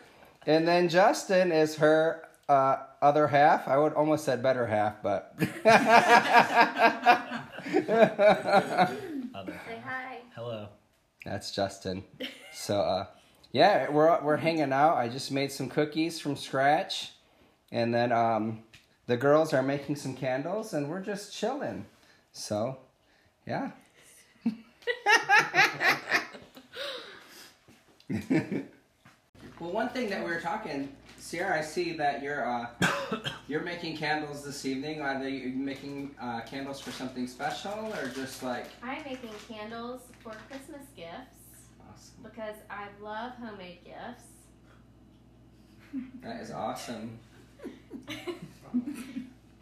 [0.46, 3.68] And then Justin is her uh, other half.
[3.68, 5.50] I would almost said better half, but Say
[9.84, 10.18] hi.
[10.34, 10.68] Hello.
[11.24, 12.02] that's Justin.
[12.52, 13.06] So uh,
[13.52, 14.96] yeah, we're we're hanging out.
[14.96, 17.12] I just made some cookies from scratch,
[17.70, 18.62] and then um,
[19.10, 21.84] the girls are making some candles, and we're just chilling.
[22.32, 22.78] So,
[23.44, 23.72] yeah.
[29.58, 32.66] well, one thing that we were talking, Sierra, I see that you're uh,
[33.48, 35.00] you're making candles this evening.
[35.00, 40.34] Are they making uh, candles for something special, or just like I'm making candles for
[40.48, 42.14] Christmas gifts awesome?
[42.22, 44.28] because I love homemade gifts.
[46.22, 47.18] That is awesome.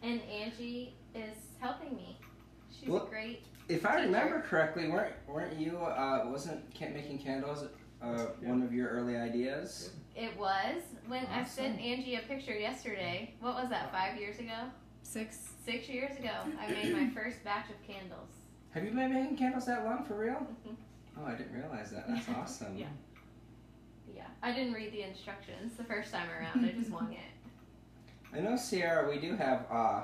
[0.01, 2.17] And Angie is helping me.
[2.71, 3.43] She's Well- a great.
[3.67, 4.05] If I Teacher.
[4.07, 7.65] remember correctly, weren't weren't you uh, wasn't can making candles
[8.01, 9.91] uh, one of your early ideas?
[10.15, 13.35] It was when I sent Angie a picture yesterday.
[13.41, 13.91] What was that?
[13.91, 14.71] Five years ago?
[15.03, 15.49] Six.
[15.65, 18.29] Six years ago, I made my first batch of candles.
[18.71, 20.47] Have you been making candles that long for real?
[20.67, 20.75] Mhm.
[21.19, 22.07] Oh, I didn't realize that.
[22.07, 22.75] That's awesome.
[22.75, 22.87] Yeah.
[24.15, 26.65] Yeah, I didn't read the instructions the first time around.
[26.65, 27.19] I just wung it.
[28.33, 29.09] I know Sierra.
[29.09, 30.01] We do have uh,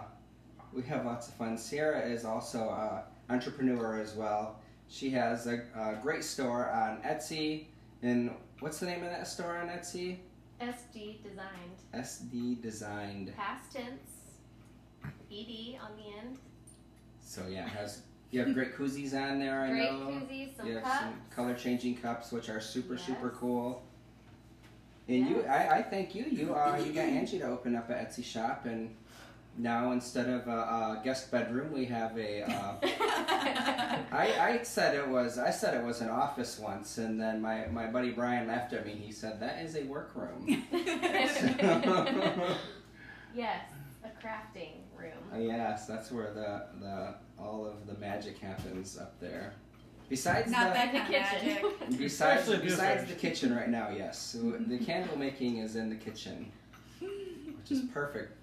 [0.74, 1.58] we have lots of fun.
[1.58, 4.60] Sierra is also an entrepreneur as well.
[4.88, 7.66] She has a, a great store on Etsy.
[8.02, 10.18] And what's the name of that store on Etsy?
[10.62, 11.78] SD designed.
[11.94, 13.34] SD Designed.
[13.36, 14.12] Past tense.
[15.32, 16.38] ED on the end.
[17.20, 19.62] So yeah, it has you have great koozies on there.
[19.62, 20.00] I Great know.
[20.08, 21.00] koozies, some you have cups.
[21.00, 23.84] some color changing cups, which are super super cool.
[25.08, 26.26] And you, I, I thank you.
[26.30, 28.96] You, uh, you got Angie to open up an Etsy shop, and
[29.58, 32.44] now instead of a, a guest bedroom, we have a.
[32.44, 32.76] Uh,
[34.12, 37.68] I, I said it was I said it was an office once, and then my,
[37.68, 38.94] my buddy Brian laughed at me.
[38.94, 40.46] He said that is a workroom.
[40.72, 41.44] yes,
[44.04, 45.12] a crafting room.
[45.34, 49.54] Uh, yes, that's where the the all of the magic happens up there.
[50.10, 51.72] Besides Not the, that The kitchen.
[51.82, 51.98] magic.
[52.00, 54.20] Besides, besides the kitchen right now, yes.
[54.22, 56.52] So the candle making is in the kitchen,
[57.00, 58.34] which is perfect.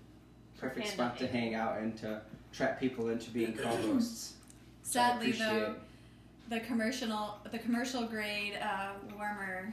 [0.59, 1.41] Perfect candle spot to making.
[1.41, 2.21] hang out and to
[2.53, 4.35] trap people into being co-hosts.
[4.83, 5.75] Sadly, Appreciate though,
[6.49, 9.73] the commercial the commercial grade uh, warmer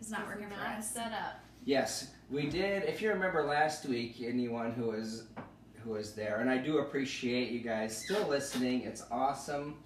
[0.00, 0.90] is not working for us.
[0.90, 1.40] set up.
[1.66, 2.84] Yes, we did.
[2.84, 5.24] If you remember last week, anyone who was
[5.84, 8.82] who was there, and I do appreciate you guys still listening.
[8.82, 9.76] It's awesome.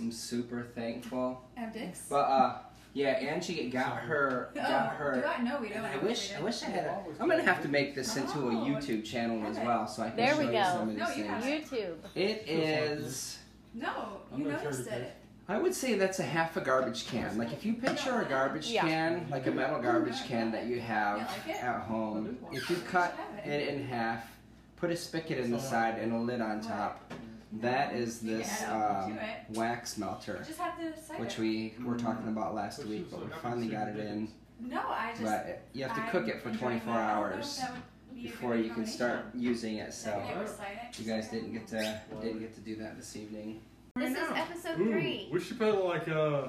[0.00, 1.42] I'm super thankful.
[1.56, 2.06] I have dicks.
[2.08, 2.58] But uh,
[2.94, 5.20] yeah, Angie got her got oh, her.
[5.20, 5.42] do I?
[5.42, 5.84] No, we don't.
[5.84, 6.84] I wish I wish I had.
[6.86, 10.02] A, I'm gonna have to make this into a Oh, YouTube channel as well, so
[10.02, 11.26] I can There show we you some of these No, you things.
[11.28, 11.64] have it.
[11.70, 11.94] YouTube.
[12.14, 13.38] It is.
[13.74, 15.16] No, I'm you not noticed sure it.
[15.48, 17.36] I would say that's a half a garbage can.
[17.36, 18.82] Like if you picture a garbage Yeah.
[18.82, 21.64] can, like a metal garbage can that you have You like it?
[21.64, 24.24] at home, if you cut it in half,
[24.76, 27.12] put a spigot in the side and a lid on top,
[27.60, 29.18] that is this Yeah, um,
[29.54, 31.40] wax melter, Just have to cite which it.
[31.40, 34.28] we were talking about last week, but we finally got it in.
[34.60, 35.22] No, I just.
[35.22, 36.60] But you have to cook it for 24
[36.94, 37.00] that.
[37.00, 37.60] I don't know if hours
[38.14, 39.92] be before you can start using it.
[39.92, 40.98] So could recite it.
[40.98, 43.60] you guys didn't get to didn't get to do that this evening.
[43.96, 45.28] This is episode Ooh, three.
[45.30, 46.48] we should play like uh,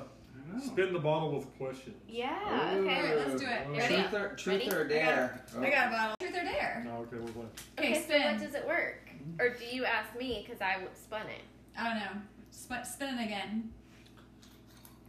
[0.63, 1.95] spin the bottle with questions.
[2.07, 2.37] Yeah,
[2.75, 2.79] Ooh.
[2.87, 2.95] okay.
[2.95, 3.67] Alright, let's do it.
[3.67, 3.73] Ooh.
[3.77, 3.95] Ready?
[3.95, 4.71] Truth or, truth Ready?
[4.75, 5.43] or dare?
[5.59, 6.15] I got a bottle.
[6.21, 6.83] Truth or dare?
[6.85, 7.43] No, okay, we'll play.
[7.79, 8.21] Okay, Okay, so spin.
[8.33, 9.09] what does it work?
[9.39, 11.41] Or do you ask me because I w- spun it?
[11.77, 12.21] I don't know.
[12.51, 13.71] Spin, spin it again.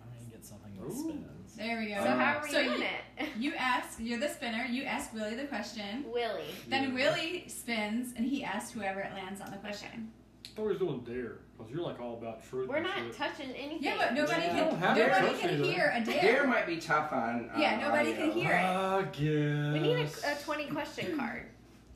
[0.03, 0.91] I mean, get something that Ooh.
[1.03, 1.55] spins.
[1.57, 1.95] There we go.
[2.03, 3.29] So Uh, how are we so doing you- it?
[3.39, 6.05] You ask, you're the spinner, you ask Willie the question.
[6.13, 6.45] Willie.
[6.69, 10.11] Then Willie spins and he asks whoever it lands on the question.
[10.49, 12.69] Story's doing dare because you're like all about truth.
[12.69, 13.13] We're and not shit.
[13.17, 13.83] touching anything.
[13.83, 14.49] Yeah, but nobody Yeah.
[14.49, 14.69] can.
[14.71, 15.73] Don't have to Nobody touch can anything.
[15.73, 16.23] hear a dare.
[16.23, 17.51] Dare might be tough on.
[17.59, 18.55] Yeah, on nobody can hear it.
[18.55, 19.73] I guess.
[19.73, 21.47] We need a, a 20 question card.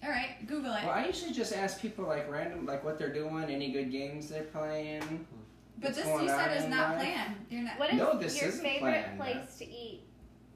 [0.02, 0.84] All right, Google it.
[0.84, 4.28] Well, I usually just ask people like random, like what they're doing, any good games
[4.28, 5.26] they're playing.
[5.78, 6.98] but this you said is not life.
[7.00, 7.34] planned.
[7.50, 7.78] You're not.
[7.78, 10.02] What is No, this your isn't favorite planned, place to eat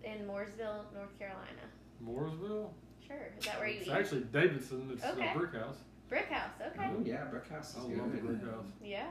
[0.04, 1.64] in Mooresville, North Carolina?
[2.04, 2.70] Mooresville.
[3.06, 3.16] Sure.
[3.38, 3.92] Is that where you It's eat?
[3.92, 4.90] actually Davidson.
[4.92, 5.30] It's uh, Okay.
[5.34, 5.76] a brick house.
[6.08, 6.50] Brick House.
[6.60, 6.90] Okay.
[6.90, 8.66] Oh yeah, Brick House I is love the brick house.
[8.84, 9.06] Yeah.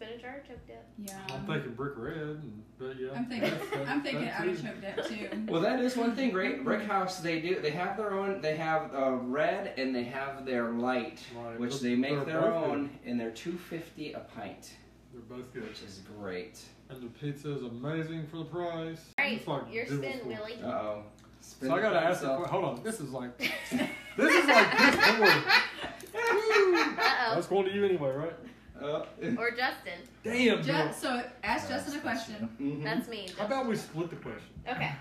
[0.00, 0.86] Spinach artichoke dip.
[0.98, 1.18] Yeah.
[1.30, 3.08] I'm thinking brick red, and, but yeah.
[3.14, 3.50] I'm thinking.
[3.70, 4.48] that's- I'm thinking that too.
[4.48, 5.44] artichoke dip too.
[5.52, 6.30] Well, that is one thing.
[6.30, 7.60] Great Brick House, they do.
[7.60, 8.40] They have their own.
[8.40, 12.24] They have uh, red and they have their light, Right, which but they make they're
[12.24, 12.70] their both good.
[12.70, 14.72] own, and they're two fifty a pint,
[15.12, 15.64] They're both good.
[15.68, 16.60] which is great.
[16.88, 19.00] And the pizza is amazing for the price.
[19.18, 19.46] All right.
[19.46, 20.58] Like Your spin, Willie.
[20.64, 21.02] Uh oh.
[21.42, 22.28] So I gotta ask you.
[22.28, 22.82] Hold on.
[22.82, 23.36] This is like.
[23.38, 25.44] this is like this board.
[26.98, 28.32] Uh That's going to you anyway, right?
[28.82, 29.04] Uh.
[29.38, 30.00] Or Justin.
[30.24, 30.62] Damn.
[30.62, 30.92] Ju- Bill.
[30.92, 32.48] so ask Justin a question.
[32.60, 32.82] mhm.
[32.82, 33.20] That's me.
[33.22, 33.46] How Justin.
[33.46, 34.50] about we split the question?
[34.68, 34.92] Okay.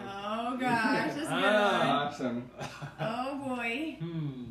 [0.00, 2.06] Oh gosh, this is a Ah.
[2.08, 2.50] Awesome.
[3.00, 3.96] Oh boy.
[4.00, 4.42] Hmm.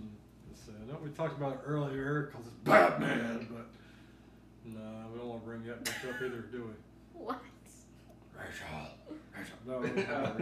[0.50, 0.70] Let's.
[0.70, 3.68] I know we talked about it earlier because it's Batman, but
[4.66, 4.80] no,
[5.14, 6.74] we don't want to bring that much up either, do we?
[7.24, 7.42] What?
[8.38, 8.88] Rachel.
[9.36, 9.56] Rachel.
[9.66, 10.36] No, we're Rachel.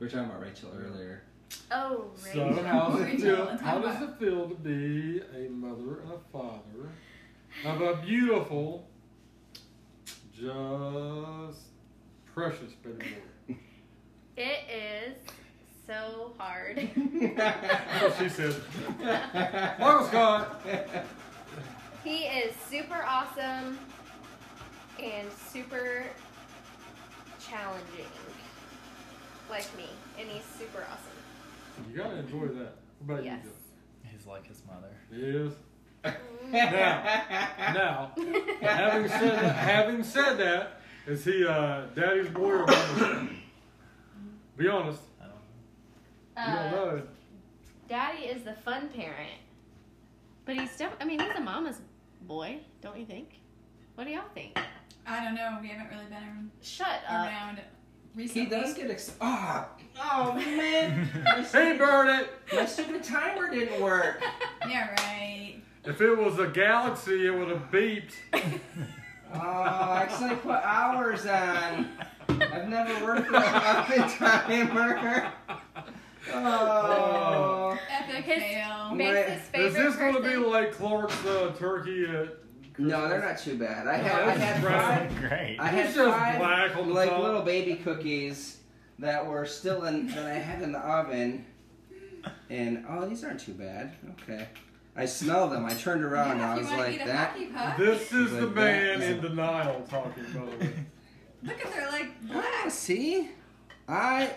[0.00, 1.22] we were talking about Rachel earlier.
[1.70, 6.00] Oh, So how does, Rachel, feel, how does about- it feel to be a mother
[6.00, 6.90] and a father
[7.64, 8.86] of a beautiful,
[10.34, 11.60] just
[12.26, 13.16] precious baby
[13.48, 13.56] boy?
[14.36, 15.14] It is
[15.86, 16.76] so hard.
[17.36, 18.54] That's what she said.
[19.80, 20.60] Michael Scott.
[22.04, 23.78] he is super awesome
[25.02, 26.04] and super
[27.40, 28.04] challenging,
[29.50, 29.86] like me,
[30.20, 31.90] and he's super awesome.
[31.90, 32.76] You gotta enjoy that.
[33.00, 33.40] What about Yes.
[33.44, 33.50] you,
[34.12, 34.90] He's like his mother.
[35.10, 35.16] Joe?
[35.16, 35.52] He is.
[36.04, 36.12] Now,
[37.58, 38.12] Now,
[38.62, 43.28] having said that, having said that, is he uh, daddy's boy or mama's boy?
[44.56, 45.00] Be honest.
[46.36, 46.64] I don't know.
[46.64, 47.02] You don't Uh, know.
[47.88, 49.40] Daddy is the fun parent,
[50.44, 50.90] but he's still.
[51.00, 51.80] I mean, he's a mama's
[52.22, 53.40] boy, don't you think?
[53.94, 54.58] What do y'all think?
[55.06, 55.58] I don't know.
[55.62, 57.26] We haven't really been around Shut up.
[57.26, 57.60] around
[58.16, 59.68] he does get ex- ah.
[60.02, 62.30] Oh man, my He stupid, burned it.
[62.52, 64.22] my stupid timer didn't work.
[64.68, 65.56] Yeah, right.
[65.88, 68.12] If it was a galaxy, it would have beeped.
[69.30, 71.86] Oh, I actually put hours on.
[72.30, 75.30] I've never worked with a fucking timer.
[76.32, 77.78] Oh.
[77.90, 78.94] Epic His- fail.
[78.94, 79.28] Makes Right.
[79.28, 82.28] his Is this going to be like Clark's uh, turkey at
[82.78, 83.86] No, they're not too bad.
[83.86, 84.62] I had I had
[85.10, 85.28] five.
[85.28, 85.58] Great.
[85.60, 87.22] I had It's just five black on the like top.
[87.22, 88.60] little baby cookies
[88.98, 91.44] that were still in that I had in the oven,
[92.48, 93.92] and oh, these aren't too bad.
[94.22, 94.48] Okay,
[94.98, 95.64] I smelled them.
[95.64, 97.06] I turned around and I was you want to like
[97.54, 97.78] that.
[97.78, 100.72] This is the Like man is in denial talking, by the way.
[101.44, 102.70] look at they're like black.
[102.70, 103.30] see,
[103.88, 104.30] I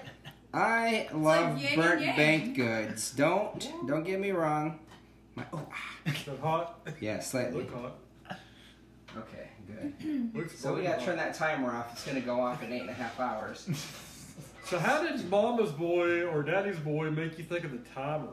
[0.53, 2.15] I love yin and burnt yang.
[2.15, 3.11] baked goods.
[3.11, 4.79] Don't don't get me wrong.
[5.35, 6.09] My, oh, ah.
[6.11, 6.87] Is that hot?
[6.99, 7.63] yeah, slightly.
[7.63, 7.95] Look hot.
[9.17, 10.33] Okay, good.
[10.35, 11.05] Looks So we gotta hot.
[11.05, 11.91] turn that timer off.
[11.93, 13.67] It's gonna go off in eight and a half hours.
[14.63, 18.29] So how did Mama's boy or Daddy's boy make you think of the timer?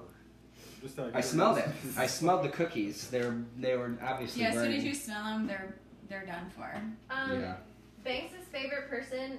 [0.80, 1.68] Just out of I smelled it.
[1.96, 3.08] I smelled the cookies.
[3.08, 5.74] They were they were obviously Yeah, as soon as you smell them, they're
[6.08, 6.80] they're done for.
[7.10, 7.56] Um, Yeah.
[8.04, 9.38] Banks' favorite person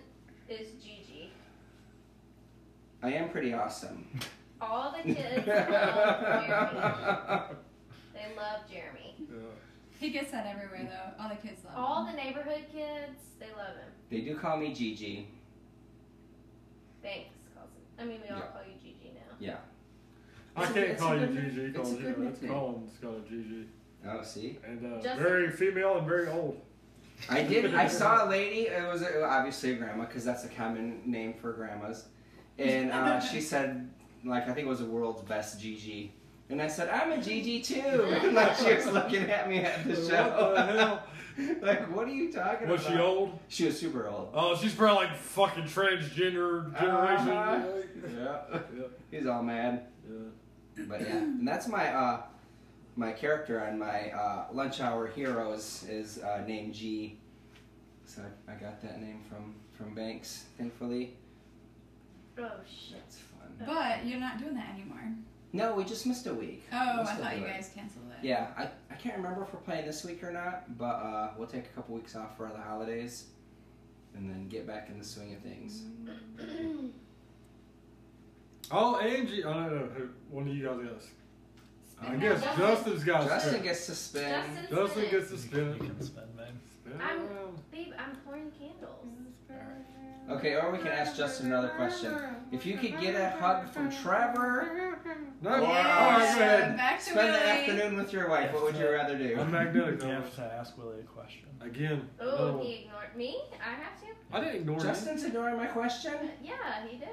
[0.50, 1.32] is Gigi.
[3.02, 4.06] I am pretty awesome.
[4.62, 7.56] All the kids love Jeremy.
[8.14, 9.16] They love Jeremy.
[9.18, 9.38] Yeah.
[10.00, 11.24] He gets that everywhere though.
[11.24, 12.16] All the kids love All him.
[12.16, 13.92] the neighborhood kids, they love him.
[14.10, 15.30] They do call me Gigi.
[17.02, 17.84] Banks calls him.
[17.98, 18.46] I mean, we all Yeah.
[18.48, 19.36] call you Gigi now.
[19.40, 19.58] Yeah.
[20.60, 22.52] I It's can't it's a call you good- Gigi it's a good you it's nickname.
[22.52, 23.66] Colin's got a Gigi.
[24.08, 24.58] Oh, see.
[24.66, 25.24] And uh, Justin.
[25.24, 26.60] very female and very old.
[27.30, 27.74] I did.
[27.76, 28.68] I saw a lady.
[28.68, 32.06] It was uh, obviously a grandma because that's a common name for grandmas.
[32.58, 33.90] And uh, she said,
[34.26, 36.14] like, I think it was the world's best Gigi.
[36.50, 37.80] And I said, I'm a Gigi too.
[38.24, 40.54] And like she was looking at me at the What show.
[40.56, 41.04] the hell?
[41.62, 42.92] like, what are you talking Was about?
[42.92, 43.40] Was she old?
[43.50, 44.30] She was super old.
[44.34, 47.30] Oh, she's probably like fucking transgender generation.
[47.30, 47.68] Uh-huh.
[48.18, 48.60] Yeah.
[48.78, 48.84] Yeah.
[49.12, 49.86] He's all mad.
[50.10, 50.16] Yeah.
[50.88, 52.22] But yeah, and that's my uh,
[52.96, 57.18] my character on my uh, lunch hour heroes is uh, named G.
[58.06, 61.16] So I, I got that name from from Banks, thankfully.
[62.38, 62.98] Oh shit.
[63.00, 63.50] That's fun.
[63.66, 65.02] But you're not doing that anymore.
[65.52, 66.64] No, we just missed a week.
[66.72, 67.48] Oh, We'll I thought you it.
[67.54, 68.24] guys canceled it.
[68.24, 71.48] Yeah, I, I can't remember if we're playing this week or not, but uh, we'll
[71.48, 73.26] take a couple weeks off for the holidays,
[74.16, 75.84] and then get back in the swing of things.
[78.72, 79.44] Oh, Angie.
[79.44, 79.86] Oh, no, no.
[79.88, 80.78] who- One of you guys
[82.02, 83.64] got I guess Justin- Justin's got to Justin spin.
[83.64, 84.30] gets to spin.
[84.30, 85.78] Justin, Justin spin gets to spin You it.
[85.80, 86.46] can spin, babe.
[86.72, 87.60] Spin I'm- around.
[87.72, 89.06] Babe, I'm pouring candles.
[90.30, 92.16] Okay, or we can ask Justin another question.
[92.52, 94.96] If you could get a hug from Trevor
[95.42, 96.78] No, or all right, uh, go ahead.
[96.78, 97.50] Back to spend the Willie.
[97.50, 99.36] afternoon with your wife, what would you rather do?
[99.40, 99.94] I'm magnetic.
[99.96, 100.08] You though.
[100.10, 101.48] have to ask Willie a question.
[101.62, 102.08] Again.
[102.22, 102.66] Oh, another one.
[102.68, 103.42] he ignored me?
[103.60, 104.06] I have to?
[104.32, 104.84] I didn't ignore you.
[104.84, 106.14] Justin's ignoring my question?
[106.44, 106.54] Yeah,
[106.88, 107.10] he did.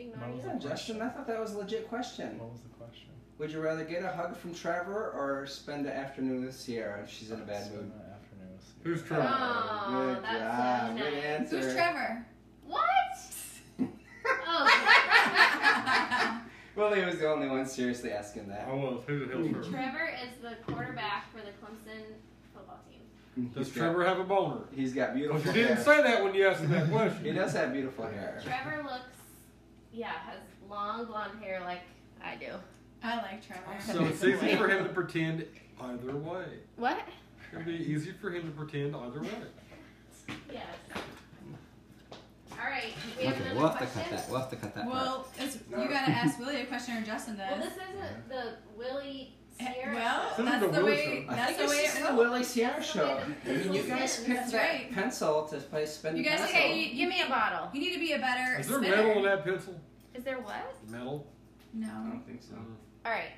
[0.00, 0.50] Ignore What was you.
[0.50, 2.38] Yeah, Justin, I thought that was a legit question.
[2.38, 3.08] What was the question?
[3.38, 7.10] Would you rather get a hug from Trevor or spend the afternoon with Sierra if
[7.10, 7.92] she's in a bad Spend mood?
[7.92, 8.90] the afternoon with you.
[8.92, 9.28] Who's Trevor?
[9.30, 10.98] Oh, Good that's job.
[10.98, 11.24] so Good nice.
[11.24, 11.56] answer.
[11.60, 12.26] Who's Trevor?
[12.66, 12.84] What?
[14.46, 16.40] oh.
[16.76, 18.66] Willie was the only one seriously asking that.
[18.70, 19.04] Oh, I was.
[19.06, 19.70] Who the hell's Trevor?
[19.70, 22.02] Trevor is the quarterback for the Clemson
[22.54, 23.00] football team.
[23.38, 24.62] Mm, does He's Trevor have a boner?
[24.74, 25.40] He's got beautiful.
[25.40, 25.96] beautiful you didn't hair.
[25.96, 27.24] say that when you asked him that question.
[27.24, 28.40] He does have beautiful hair.
[28.42, 29.16] Trevor looks,
[29.92, 31.80] yeah, has long blonde hair like
[32.22, 32.52] I do.
[33.02, 33.62] I like Trevor.
[33.80, 35.46] So it's easy for him to pretend
[35.80, 36.44] either way.
[36.76, 37.00] What?
[37.52, 39.28] It'd be easy for him to pretend either way.
[40.52, 40.64] Yes.
[42.52, 42.92] All right.
[43.18, 44.30] We have Okay, another we'll have to cut that.
[44.30, 44.94] We'll have to cut that part.
[44.94, 47.50] Well, it's, you gotta ask Willie a question or Justin does.
[47.50, 49.94] Well, this isn't the Willie Sierra.
[49.94, 51.24] well, This is that's the the Willie way.
[51.26, 51.32] show.
[51.32, 52.18] I That's think the way this it is the rolls.
[52.18, 53.06] Willie Sierra That's the show.
[53.06, 54.26] way the I mean, you pencil guys spins.
[54.26, 54.92] picked That's that right.
[54.92, 56.56] pencil to play spin You the guys- pencil.
[56.56, 57.68] Okay, you, give me a bottle.
[57.72, 58.96] You need to be a better Is there spinner.
[58.96, 59.80] metal in that pencil?
[60.14, 60.74] Is there what?
[60.88, 61.26] Metal?
[61.74, 61.86] No.
[61.88, 62.54] I don't think so.
[63.06, 63.32] All right.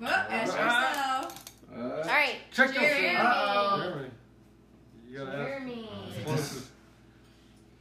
[0.00, 1.20] Well, ask Ah.
[1.20, 1.44] yourself.
[1.76, 2.36] Uh, All right.
[2.52, 3.06] Check Jeremy.
[3.08, 3.26] yourself.
[3.36, 3.82] Uh-oh.
[3.82, 4.10] Jeremy.
[5.10, 5.48] You gotta ask.
[5.48, 5.88] Jeremy.
[6.24, 6.66] Closest.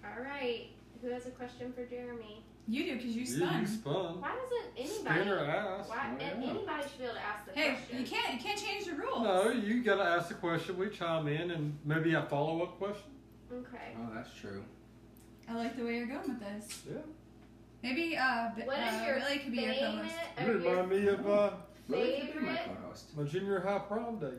[0.03, 0.67] All right.
[1.01, 2.43] Who has a question for Jeremy?
[2.70, 3.61] You do because you You, spun.
[3.61, 4.22] you spun.
[4.22, 5.20] Why doesn't anybody?
[5.22, 5.89] Spin or ask.
[5.89, 5.97] Why?
[5.97, 6.49] I and know.
[6.49, 7.99] anybody should be able to ask the Hey, question.
[7.99, 9.24] you can't you can't change the rules.
[9.24, 10.78] No, you gotta ask the question.
[10.78, 13.11] We chime in and maybe a follow up question.
[13.51, 13.95] Okay.
[13.97, 14.63] oh, that's true.
[15.49, 16.82] I like the way you're going with this.
[16.89, 16.97] Yeah.
[17.84, 20.09] Maybe uh, B- What is uh your Willie could be your favorite?
[20.36, 20.63] co-host.
[20.63, 21.49] You remind me of uh,
[21.88, 22.78] Willie could be my favorite.
[22.82, 23.15] co-host.
[23.18, 24.30] my junior high prom date.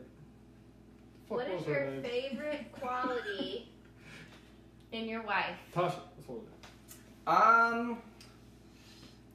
[1.28, 2.02] Fuck, What was her your name?
[2.02, 3.72] favorite quality
[4.92, 5.56] in your wife?
[5.74, 5.94] Tasha.
[6.16, 6.68] That's what it is.
[7.26, 7.98] Um,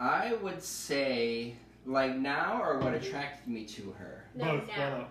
[0.04, 3.06] I would say like now or what mm-hmm.
[3.06, 4.26] attracted me to her.
[4.36, 4.68] No, Both.
[4.68, 4.92] now.
[4.92, 5.10] why not?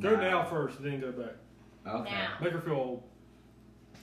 [0.00, 1.34] Go now first, then go back.
[1.86, 2.10] Okay.
[2.10, 2.28] Now.
[2.40, 3.02] Make her feel old.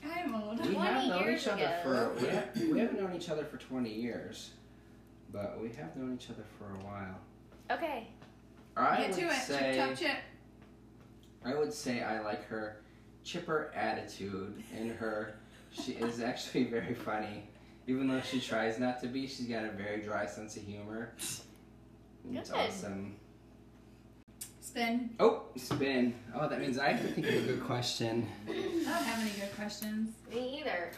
[0.05, 0.59] I'm old.
[0.59, 2.11] We 20 have known years each other ago.
[2.15, 4.51] for we, have, we haven't known each other for 20 years,
[5.31, 7.19] but we have known each other for a while.
[7.71, 8.07] Okay.
[8.77, 9.33] I Get would to it.
[9.33, 10.17] say Chip, top chip.
[11.43, 12.77] I would say I like her
[13.23, 15.35] chipper attitude and her.
[15.71, 17.43] She is actually very funny,
[17.91, 19.27] even though she tries not to be.
[19.27, 21.13] She's got a very dry sense of humor.
[21.17, 22.55] It's Good.
[22.57, 23.15] awesome.
[24.61, 25.09] Spin.
[25.19, 26.15] Oh, spin.
[26.33, 28.27] Oh, that means I have to think of a good question.
[28.47, 30.15] I don't have any good questions.
[30.29, 30.91] Me either.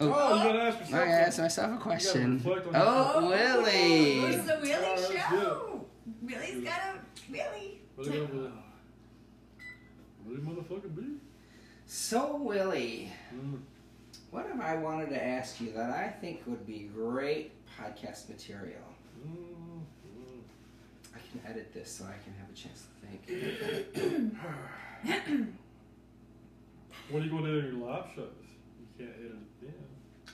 [0.00, 0.90] Oh, Oh, you gotta ask I yourself.
[0.90, 2.34] gotta ask myself a question.
[2.38, 4.18] reflect Oh, Willie.
[4.34, 5.86] It's the Willie Oh, that's show.
[6.22, 6.98] Willie's got a
[7.30, 7.80] Willie.
[7.94, 8.52] What are you gonna do?
[10.24, 11.02] What do you motherfucking be?
[11.86, 13.60] So, Willie, Mm.
[14.36, 18.82] What have I wanted to ask you that I think would be great podcast material?
[19.26, 20.40] Mm, mm.
[21.14, 24.36] I can edit this so I can have a chance to think.
[27.08, 28.26] What are you gonna do in your live shows?
[28.80, 30.32] You can't edit it then.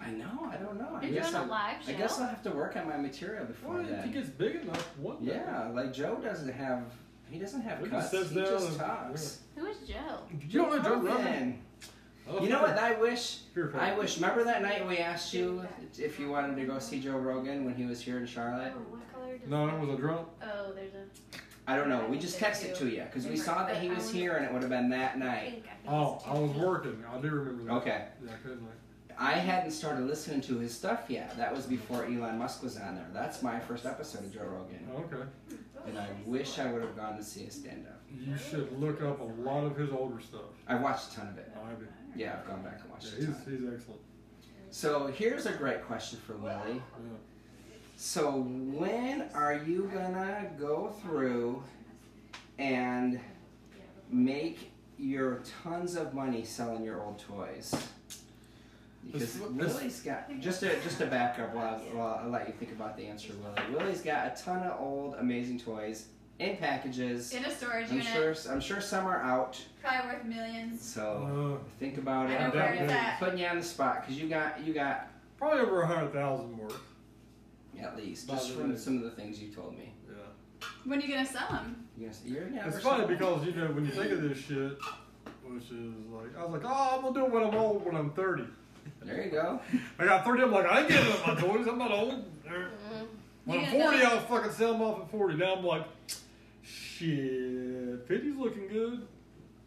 [0.00, 0.98] I know, I don't know.
[1.00, 1.92] I You're guess doing a I, live show.
[1.92, 4.12] I guess I'll have to work on my material before Well, if he then.
[4.12, 5.34] gets big enough, one day.
[5.36, 6.82] Yeah, like Joe doesn't have.
[7.30, 8.10] He doesn't have He cuts.
[8.10, 9.38] just He just talks.
[9.54, 10.18] Who is Joe?
[10.48, 11.60] You don't know Joe Rogan?
[12.28, 12.40] Rogan.
[12.40, 12.78] Oh, You know what?
[12.78, 13.38] I wish.
[13.54, 14.16] Here, I wish.
[14.16, 15.66] Remember that night we asked you
[15.98, 18.72] if you wanted to go see Joe Rogan when he was here in Charlotte?
[18.76, 20.28] Oh, what color does No, that- it was a drunk.
[20.42, 21.04] Oh, there's a
[21.70, 22.06] I don't know.
[22.08, 24.62] We just texted to you because we saw that he was here and it would
[24.62, 25.50] have been that night.
[25.52, 25.64] pink.
[25.66, 26.64] I think Oh, I was pink.
[26.64, 27.04] working.
[27.12, 27.72] I do remember that.
[27.72, 28.04] Okay.
[28.24, 28.72] Yeah, I couldn't like.
[29.20, 31.36] I hadn't started listening to his stuff yet.
[31.36, 33.06] That was before Elon Musk was on there.
[33.12, 34.88] That's my first episode of Joe Rogan.
[34.94, 35.28] Oh, okay.
[35.86, 37.97] And I wish I would have gone to see his stand up.
[38.10, 40.40] You should look up a lot of his older stuff.
[40.66, 41.50] I watched a ton of it.
[41.56, 41.88] Oh, I did.
[42.16, 43.26] Yeah, I've gone back and watched Yeah, it.
[43.26, 44.00] he's, he's excellent.
[44.70, 46.74] So here's a great question for Willie.
[46.76, 47.16] Yeah.
[47.96, 51.62] So when are you gonna go through
[52.58, 53.18] and
[54.10, 57.74] make your tons of money selling your old toys?
[59.06, 62.72] Because Willie's got just to just to back up while, while I'll let you think
[62.72, 63.74] about the answer, Willie.
[63.74, 66.06] Willie's got a ton of old amazing toys
[66.38, 67.32] in packages.
[67.32, 68.12] In a storage I'm unit.
[68.12, 69.60] sure I'm sure some are out.
[69.82, 70.80] Probably worth millions.
[70.82, 72.34] So Uh, think about it.
[72.34, 73.18] I know I'm where putting- it's at.
[73.18, 76.56] putting you on the spot because you got you got probably over a hundred thousand
[76.58, 76.80] worth.
[77.80, 78.78] at least About just the from right.
[78.78, 79.92] some of the things you told me.
[80.08, 80.14] Yeah.
[80.84, 81.86] When are you gonna sell them?
[81.96, 84.72] You're you're never It's funny because you know when you think of this shit,
[85.44, 87.94] which is like I was like, oh, I'm gonna do it when I'm old, when
[87.96, 88.44] I'm 30.
[89.02, 89.60] There you go.
[89.98, 90.42] I got 30.
[90.44, 91.66] I'm like, I ain't giving up my toys.
[91.68, 92.24] I'm not old.
[92.46, 93.06] Mm.
[93.44, 95.36] When You I'm 40, enough- I'll fucking sell them off at 40.
[95.36, 95.84] Now I'm like,
[96.98, 99.06] shit, 50's looking good.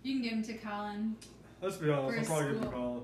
[0.04, 1.16] You can give him to Colin
[1.62, 2.72] Let's be honest, I'll probably give it to school.
[2.72, 3.04] Colin.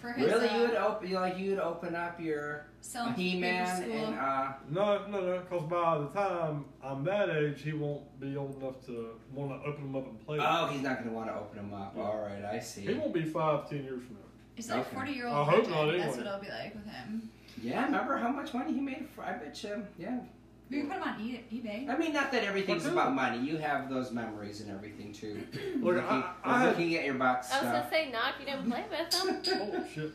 [0.00, 0.26] for his.
[0.26, 3.82] Really, uh, you would open like you would open up your sell 'em for He-Man
[3.90, 8.36] and uh, No, no, no, because by the time I'm that age, he won't be
[8.36, 10.38] old enough to want to open them up and play.
[10.40, 11.94] oh, he's not gonna want to open them up.
[11.96, 12.02] Yeah.
[12.02, 12.82] All right, I see.
[12.82, 14.20] He won't be five, ten years from now.
[14.56, 14.94] It's like Okay.
[14.94, 15.36] forty year old?
[15.36, 15.70] I hope virgin.
[15.98, 17.30] not, That's what I'll be like with him.
[17.62, 19.06] Yeah, remember how much money he made?
[19.14, 19.86] For, I bet you.
[19.96, 20.18] Yeah.
[20.74, 21.88] We can put him on e- eBay.
[21.88, 23.38] I mean, not that everything's about money.
[23.38, 25.46] You have those memories and everything too.
[25.76, 28.40] Look, looking, I, I had, looking at your box I was gonna say not if
[28.40, 29.72] you didn't play with them.
[29.76, 30.12] oh shit.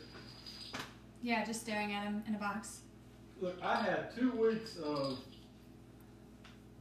[1.22, 2.80] Yeah, just staring at them in a box.
[3.40, 5.18] Look, I had two weeks of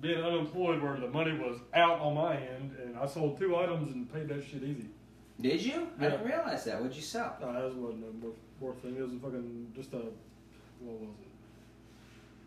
[0.02, 3.94] being unemployed where the money was out on my end, and I sold two items
[3.94, 4.90] and paid that shit easy.
[5.40, 5.88] Did you?
[6.00, 6.82] I didn't realize that.
[6.82, 7.38] What'd you sell?
[7.40, 8.98] No, that wasn't a worth, worth thing.
[8.98, 10.02] It was a fucking just a
[10.82, 11.29] what was it?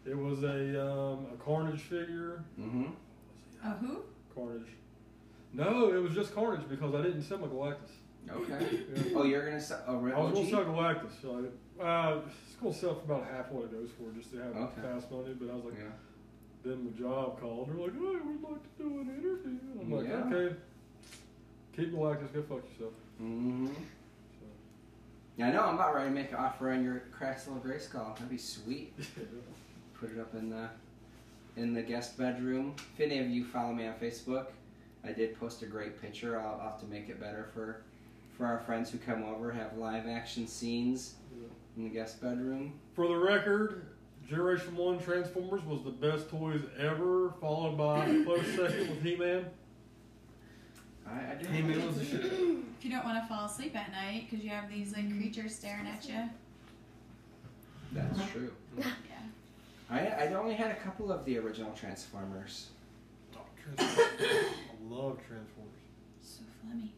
[0.04, 2.42] It was a um, a Carnage figure.
[2.58, 2.86] Mm-hmm.
[3.64, 3.98] Oh, who?
[4.34, 4.68] Carnage.
[5.52, 7.90] No, it was just Carnage because I didn't sell my Galactus.
[8.30, 8.80] Okay.
[8.94, 9.02] Yeah.
[9.16, 11.10] Oh, you're gonna sell I was gonna sell Galactus.
[11.20, 11.46] So
[11.80, 14.56] I, uh, it's gonna sell for about half what it goes for, just to have
[14.56, 14.82] Okay.
[14.82, 15.34] fast money.
[15.38, 15.84] But I was like, Yeah.
[16.64, 17.68] then the job called.
[17.68, 20.36] They're like, "Hey, we'd like to do an interview." And I'm like, Yeah.
[20.36, 20.56] "Okay,
[21.76, 22.32] keep Galactus.
[22.32, 23.66] Go fuck yourself." Mm-hmm.
[23.68, 24.46] So,
[25.36, 25.62] Yeah, I know.
[25.64, 28.14] I'm about ready to make an offer on your Castle of Grayskull.
[28.14, 28.94] That'd be sweet.
[30.02, 30.68] Put it up in the
[31.54, 32.74] in the guest bedroom.
[32.94, 34.46] If any of you follow me on Facebook,
[35.04, 36.40] I did post a great picture.
[36.40, 37.82] I'll, I'll have to make it better for
[38.36, 39.52] for our friends who come over.
[39.52, 41.46] Have live action scenes Yeah.
[41.76, 42.72] in the guest bedroom.
[42.96, 43.86] For the record,
[44.28, 49.46] Generation One Transformers was the best toys ever, followed by a close second with He-Man.
[51.06, 51.46] I, I do.
[51.48, 52.24] He-Man was the shit.
[52.24, 55.54] If you don't want to fall asleep at night because you have these like creatures
[55.54, 56.28] staring at you.
[57.92, 58.50] That's true.
[59.92, 60.16] Yeah.
[60.20, 62.68] I I only had a couple of the original Transformers.
[63.36, 64.08] Oh, Transformers.
[64.20, 64.44] I
[64.94, 65.80] love Transformers.
[66.22, 66.92] So flummy.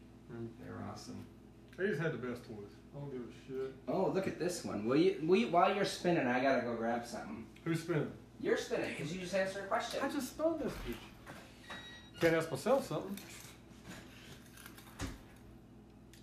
[0.59, 1.25] They're awesome.
[1.77, 2.57] They just had the best toys.
[2.95, 3.73] I don't give a shit.
[3.87, 4.85] Oh, look at this one.
[4.85, 5.17] Will you?
[5.23, 7.45] Will you while you're spinning, I gotta go grab something.
[7.63, 8.11] Who's spinning?
[8.41, 9.99] You're spinning because you just answered a question.
[10.03, 10.95] I just spun this bitch.
[12.21, 13.17] Can't ask myself something.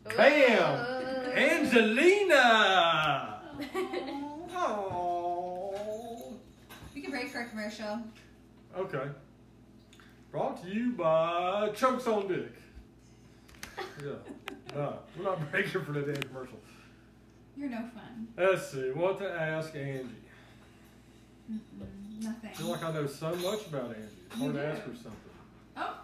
[0.06, 0.16] Oh.
[0.16, 1.32] Bam!
[1.36, 3.28] Angelina!
[4.54, 4.88] Oh.
[4.94, 5.21] Oh.
[7.12, 7.98] We can break for a commercial.
[8.76, 9.08] Okay.
[10.30, 12.52] Brought to you by Chokes on Dick.
[14.02, 14.12] Yeah.
[14.74, 16.58] No, we're not breaking for the damn commercial.
[17.56, 18.26] You're no fun.
[18.36, 20.08] Let's see, what to ask Angie.
[21.50, 22.50] Mm-mm, nothing.
[22.50, 24.08] I feel like I know so much about Angie.
[24.26, 24.64] It's hard You to do.
[24.64, 25.12] ask her something.
[25.76, 25.94] Oh,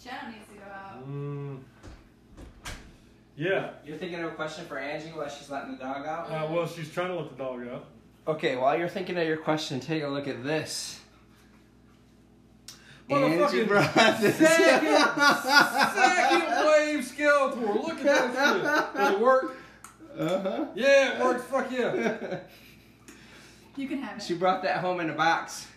[0.00, 1.08] Shadow needs to go out.
[1.08, 1.58] Mm.
[3.36, 3.70] Yeah.
[3.86, 6.30] You're thinking of a question for Angie while she's letting the dog out?
[6.30, 7.86] Uh, well, she's trying to let the dog out.
[8.28, 11.00] Okay, while you're thinking of your question, take a look at this.
[13.08, 14.36] Motherfucking Angie brought this.
[14.36, 14.88] Second,
[15.94, 17.84] second wave Skeletor.
[17.86, 18.96] Look at that shit.
[18.96, 19.56] Does it work?
[20.18, 20.64] Uh-huh.
[20.74, 21.44] Yeah, it works.
[21.44, 22.38] Fuck yeah.
[23.76, 24.22] You can have it.
[24.22, 25.68] she brought that home in a box.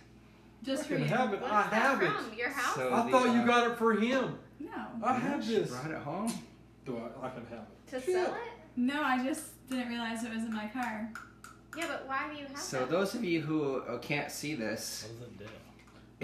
[0.64, 1.16] Just for Fucking you.
[1.16, 1.42] have it.
[1.42, 2.12] What I is that have it.
[2.12, 2.34] from?
[2.36, 2.76] Your house?
[2.76, 4.40] So I the, thought you uh, got it for him.
[4.60, 4.86] No.
[5.04, 5.70] I have She this.
[5.70, 6.34] brought it home.
[6.86, 7.28] Do I?
[7.28, 7.90] I can have it.
[7.92, 8.14] to Shit.
[8.16, 8.40] sell it?
[8.76, 11.12] No, I just didn't realize it was in my car.
[11.78, 12.90] Yeah, but why do you have So that?
[12.90, 15.30] those of you who uh, can't see this, What was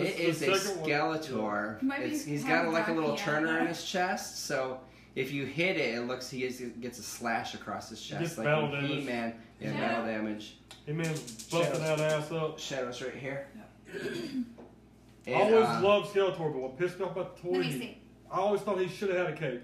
[0.07, 0.23] it do?
[0.23, 0.89] is the a second one.
[0.89, 1.81] Skeletor.
[1.83, 3.83] Might be It's, he's kind got of like a little rocky out turner in his
[3.85, 4.79] chest, so
[5.15, 8.37] if you hit it, it looks he gets, gets a slash across his chest, gets
[8.37, 8.89] like battle in damage.
[8.91, 9.33] He-Man.
[9.61, 9.79] Yeah, Yeah.
[9.87, 10.57] battle damage.
[10.85, 11.11] Hey man,
[11.51, 12.59] busting that ass up.
[12.59, 13.47] Shadows right here.
[13.95, 17.61] I And, always uh, loved Skeletor, but what pissed me off about the toy, Let
[17.61, 17.97] me see.
[18.31, 19.61] I always thought he should have had a cape.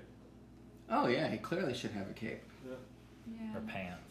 [0.90, 2.42] Oh yeah, he clearly should have a cape.
[2.68, 3.58] Yeah.
[3.58, 4.11] Or pants?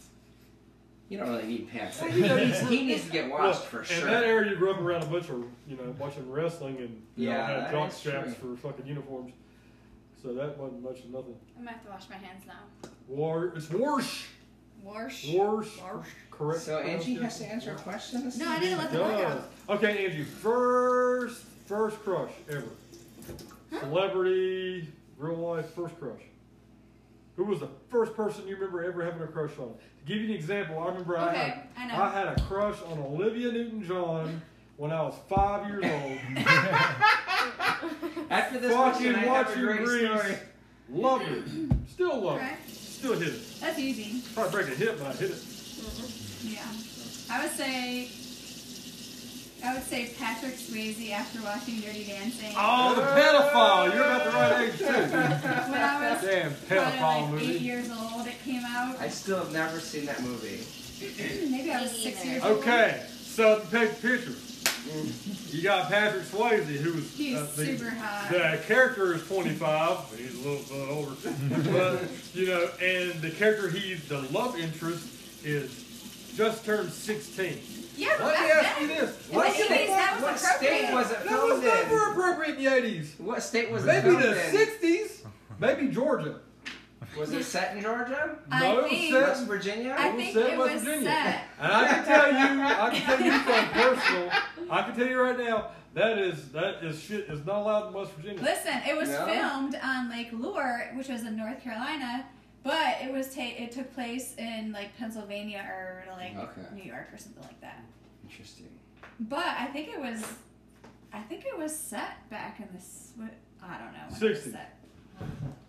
[1.11, 2.01] You don't really need pants.
[2.01, 4.07] Well, he, you know, needs, to get washed for sure.
[4.07, 7.03] In that area, you grew up around a bunch of, you know, watching wrestling and
[7.17, 9.33] you Yeah, know, that had jock is straps for fucking uniforms.
[10.23, 11.35] So that wasn't much of nothing.
[11.59, 12.89] I'm gonna have to wash my hands now.
[13.09, 14.27] War, it's Warsh.
[14.85, 15.25] Wash.
[15.27, 15.79] Warsh.
[15.79, 16.05] Warsh.
[16.31, 16.61] Correct.
[16.61, 18.25] So Angie has to answer a question.
[18.25, 19.27] This No, is- I didn't let the dog Duh.
[19.27, 19.51] out.
[19.79, 20.23] Okay, Angie.
[20.23, 22.65] First, first crush ever.
[23.81, 24.89] Celebrity,
[25.19, 26.21] real life, first crush.
[27.41, 29.69] Who was the first person you remember ever having a crush on?
[29.69, 32.03] To give you an example, I remember I had I.
[32.03, 34.43] I had a crush on Olivia Newton-John
[34.77, 36.19] when I was five years old.
[38.31, 40.39] After this question, I watch a you great Grease.
[40.91, 41.43] Loved her.
[41.89, 42.47] Still love her.
[42.47, 42.59] Right.
[42.69, 43.41] Still hit it.
[43.59, 44.21] That's easy.
[44.35, 45.43] Probably break a hip, but I hit it.
[46.43, 46.67] Yeah.
[47.31, 48.11] I would say.
[49.65, 52.53] I would say Patrick Swayze after watching Dirty Dancing.
[52.57, 53.93] Oh, the pedophile.
[53.95, 54.85] You're about the right age, too.
[54.87, 57.53] When I was Damn probably pedophile like movie.
[57.57, 58.99] eight years old, it came out.
[59.01, 60.61] I still have never seen that movie.
[61.51, 62.31] Maybe I was six neither.
[62.31, 62.59] years old.
[62.59, 64.35] Okay, so take the picture.
[65.51, 68.31] You got Patrick Swayze, who's He's uh, the, super hot.
[68.31, 70.19] the character is 25.
[70.19, 75.07] He's a little bit older, but you know, and the character he's the love interest
[75.45, 75.85] is
[76.35, 77.59] just turned 16.
[78.01, 80.79] Yeah, but Let me back ask you this: What the state- was what appropriate.
[80.79, 81.65] state was it That was in?
[81.65, 83.21] never appropriate in the 80s.
[83.21, 84.31] What state was it filmed in?
[84.31, 85.27] Maybe the 60s,
[85.59, 86.41] maybe Georgia.
[87.19, 88.39] Was it set in Georgia?
[88.51, 89.97] I No, think- set- West Virginia?
[89.99, 91.11] I It was think set in it West was Virginia.
[91.11, 91.41] set.
[91.61, 94.31] And I can tell you, I can tell you from personal,
[94.71, 97.93] I can tell you right now, that is that is shit is not allowed in
[97.95, 98.41] West Virginia.
[98.43, 99.27] Listen, it was No?
[99.27, 102.25] filmed on Lake Lure, which was in North Carolina,
[102.63, 106.63] but it was ta- it took place in like Pennsylvania or like Okay.
[106.75, 107.83] New York or something like that.
[108.25, 108.69] Interesting.
[109.21, 110.25] But I think it was,
[111.13, 112.83] I think it was set back in the
[113.23, 113.33] What
[113.63, 113.99] I don't know.
[114.19, 114.53] When it 60s.
[114.53, 114.77] set.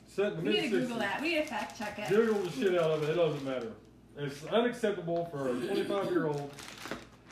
[0.08, 1.22] Set in the We need to Google that.
[1.22, 2.10] We need to fact check it.
[2.10, 3.10] Google the shit out of it.
[3.12, 3.72] It doesn't matter.
[4.18, 6.52] It's unacceptable for a 25 year old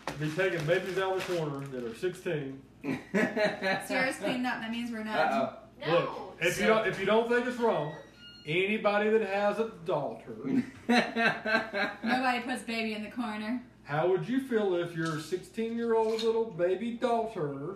[0.07, 2.61] to be taking babies out of the corner that are 16.
[3.85, 4.61] Sierra's cleaned up.
[4.61, 5.17] That means we're not.
[5.17, 5.51] Uh
[5.85, 5.91] No.
[5.93, 7.93] Look, if you don't if you don't think it's wrong,
[8.49, 10.35] anybody that has a daughter.
[10.87, 13.61] Nobody puts baby in the corner.
[13.83, 17.75] how would you feel if your 16 year old little baby daughter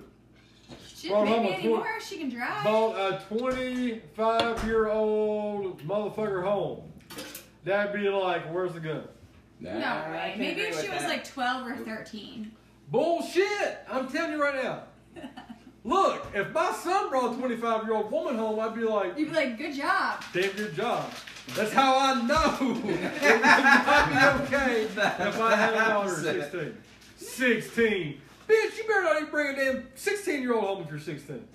[0.87, 1.87] She Well, doesn't I'm baby a tw- anymore.
[2.01, 2.63] She can drive.
[2.63, 6.91] bought a 25 year old motherfucker home?
[7.63, 9.03] That'd be like, where's the gun?
[9.59, 10.35] no I way.
[10.37, 11.07] Maybe if she was that.
[11.09, 12.51] like 12 or 13.
[12.89, 13.77] Bullshit!
[13.89, 14.83] I'm telling you right now.
[15.85, 19.29] Look, if my son brought a 25 year old woman home, I'd be like, You'd
[19.29, 20.23] be like, good job.
[20.33, 21.09] damn good job.
[21.55, 24.09] That's how I know it would not
[24.49, 26.77] be okay if I had a daughter at 16.
[27.17, 28.21] 16.
[28.47, 31.47] Bitch, you better not even bring a damn 16 year old home if you're 16.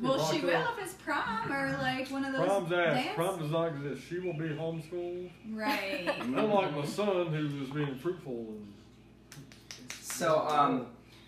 [0.00, 0.76] Well, she will up.
[0.78, 2.94] if it's prom or like one of those Prom's ass.
[2.94, 3.14] dance.
[3.16, 4.06] Prom does not exist.
[4.08, 5.30] She will be homeschooled.
[5.52, 6.08] Right.
[6.20, 8.72] Unlike my son, who was being fruitful and
[10.00, 10.86] So, um,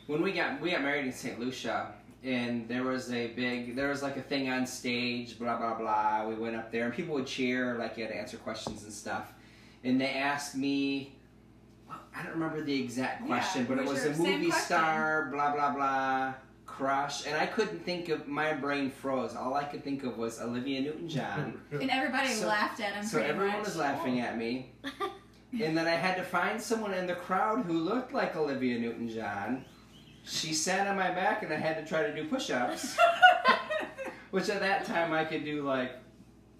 [0.09, 1.39] when we got we got married in St.
[1.39, 1.93] Lucia,
[2.25, 6.27] and there was a big there was like a thing on stage, blah blah blah.
[6.27, 8.93] We went up there, and people would cheer, like you had to answer questions and
[8.93, 9.33] stuff.
[9.85, 11.15] And they asked me,
[11.89, 15.29] well, I don't remember the exact Yeah, question, but it was was a movie star,
[15.31, 16.35] blah blah blah,
[16.65, 18.27] crush, and I couldn't think of.
[18.27, 19.37] My brain froze.
[19.37, 21.61] All I could think of was Olivia Newton-John.
[21.73, 23.67] And everybody So- laughed at him So everyone much.
[23.67, 24.73] was laughing at me.
[25.53, 29.09] and then I had to find someone in the crowd who looked like Olivia Newton
[29.11, 29.65] John.
[30.29, 32.97] She sat on my back and I had to try to do push ups.
[34.31, 35.93] which at that time I could do like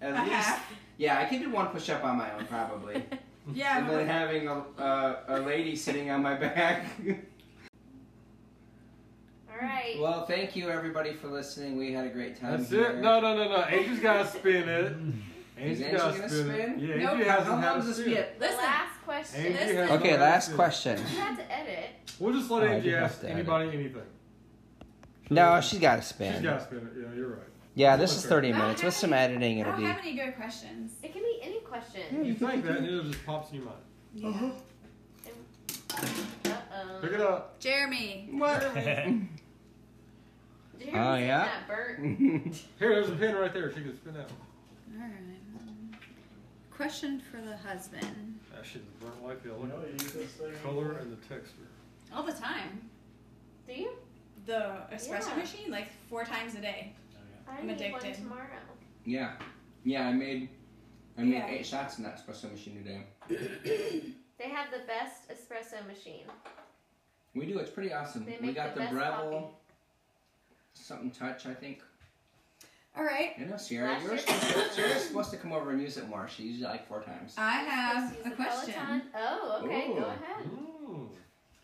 [0.01, 0.31] at A least.
[0.31, 0.73] half.
[0.97, 3.03] Yeah, I could do one push up on my own probably.
[3.51, 6.85] Yeah, and then but having a, a, a lady sitting on my back.
[9.51, 9.97] All right.
[9.99, 11.75] well, thank you everybody for listening.
[11.75, 12.57] We had a great time.
[12.59, 12.91] That's here.
[12.91, 12.97] it.
[13.01, 13.57] No, no, no, no.
[13.63, 14.93] Angel's got to spin it.
[15.61, 16.79] Is Angie gonna spin, spin?
[16.79, 17.09] Yeah, Nope.
[17.11, 18.09] Angie How, hasn't how had long a does this spin.
[18.13, 18.39] get?
[18.39, 18.57] the listen.
[18.63, 19.39] last question.
[19.45, 19.75] Angie Listen.
[19.77, 20.55] hasn't Okay, last spin.
[20.55, 20.97] question.
[20.99, 21.89] You had to edit.
[22.19, 23.37] We'll just let Oh, I Angie do have ask to edit.
[23.37, 24.01] anybody anything.
[25.29, 26.41] No, she's got to She's spin.
[26.43, 26.93] got to spin it.
[27.01, 27.43] Yeah, you're right.
[27.75, 28.83] Yeah, this is 30 minutes.
[28.83, 29.87] With some editing, I it'll don't be.
[29.87, 30.93] have any good questions.
[31.03, 32.25] It can be any question.
[32.25, 33.77] You think that, and it just pops in your mind.
[34.13, 34.27] Yeah.
[34.29, 34.51] Uh
[35.97, 36.99] oh.
[37.01, 37.59] Pick it up.
[37.59, 38.29] Jeremy.
[38.31, 38.63] What?
[40.93, 41.45] Oh, yeah?
[41.45, 42.17] That burnt.
[42.79, 43.69] Here, there's a pin right there.
[43.69, 45.01] She can spin that one.
[45.01, 45.28] All right.
[46.79, 48.39] Question for the husband.
[48.55, 49.57] That shit is burnt like hell.
[49.59, 49.97] Look at
[50.37, 51.67] the color and the texture.
[52.15, 52.89] All the time.
[53.67, 53.89] Do you?
[54.45, 55.35] The espresso Yeah.
[55.35, 56.93] machine, like four times a day.
[57.49, 57.91] I I'm need addicted.
[58.03, 58.61] one tomorrow.
[59.03, 59.33] Yeah,
[59.83, 60.07] yeah.
[60.07, 60.47] I made
[61.17, 61.47] I made Yeah.
[61.49, 63.05] eight shots in that espresso machine today.
[64.37, 66.23] They have the best espresso machine.
[67.35, 67.59] We do.
[67.59, 68.23] It's pretty awesome.
[68.23, 69.53] They we make got the the, best Breville coffee.
[70.75, 71.45] something touch.
[71.45, 71.81] I think.
[72.97, 73.31] All right.
[73.37, 73.89] You know Sierra.
[73.93, 76.27] Last You're year- supposed, Sierra's supposed to come over and use it more.
[76.27, 77.33] She used it like four times.
[77.37, 78.73] I have a question.
[78.73, 79.01] Peloton.
[79.15, 79.87] Oh, okay.
[79.89, 79.93] Ooh.
[79.95, 80.49] Go ahead.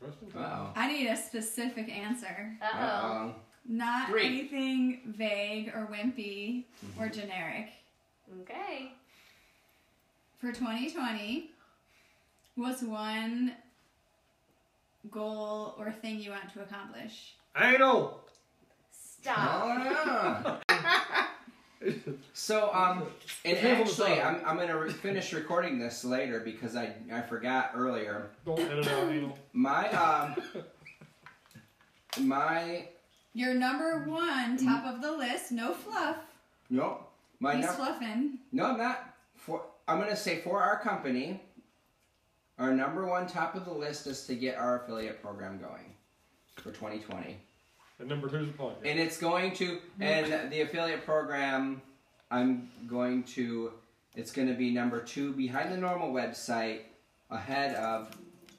[0.01, 0.67] Question time.
[0.75, 2.55] I need a specific answer.
[2.61, 2.79] Uh oh.
[2.79, 3.27] oh.
[3.29, 3.31] Uh
[3.67, 4.25] Not Three.
[4.25, 6.65] anything vague or wimpy
[6.99, 7.69] or generic.
[8.41, 8.91] Okay.
[10.39, 11.49] For 2020,
[12.55, 13.53] what's one
[15.09, 17.33] goal or thing you want to accomplish?
[17.59, 18.19] Anal.
[18.91, 19.63] Stop.
[19.65, 20.59] oh.
[22.33, 23.03] So um,
[23.43, 24.21] and Depends on the actually.
[24.21, 28.29] I'm, I'm gonna re- finish recording this later because I I forgot earlier.
[28.45, 29.37] Don't edit out anal.
[29.53, 30.35] My um
[32.21, 32.87] my
[33.33, 36.17] Your number one, top of the list, no fluff.
[36.69, 36.99] no
[37.39, 38.39] my He's num- fluffing.
[38.51, 39.13] No, I'm not.
[39.35, 41.41] For I'm gonna say for our company,
[42.57, 45.93] our number one top of the list is to get our affiliate program going
[46.55, 47.37] for 2020,
[47.99, 48.75] And number two is a podcast.
[48.85, 51.81] and it's going to and the affiliate program.
[52.31, 53.71] I'm going to.
[54.15, 56.79] It's going to be number two behind the normal website,
[57.29, 58.09] ahead of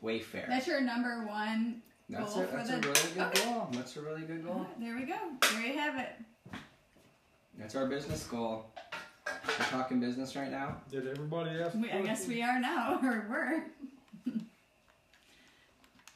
[0.03, 0.49] Wayfair.
[0.49, 3.45] That's your number one That's Goal a, for that's the- a really good okay.
[3.45, 3.69] goal.
[3.73, 4.67] That's a really good goal.
[4.79, 5.17] There we go.
[5.53, 6.13] There you have it.
[7.59, 8.67] That's our business goal.
[9.27, 10.77] We're talking business right now.
[10.91, 11.75] Did everybody ask?
[11.75, 13.63] We, I guess we are now, or were.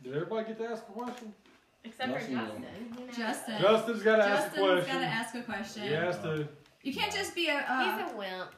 [0.03, 1.35] Did everybody get to ask a question?
[1.85, 2.37] Except for Justin.
[2.37, 2.65] Justin.
[2.99, 3.13] You know.
[3.17, 3.61] Justin.
[3.61, 4.95] Justin's got to ask a Justin's question.
[4.95, 5.83] got to ask a question.
[5.85, 6.49] He has to.
[6.83, 7.65] You can't just be a.
[7.69, 8.51] Uh, He's a wimp.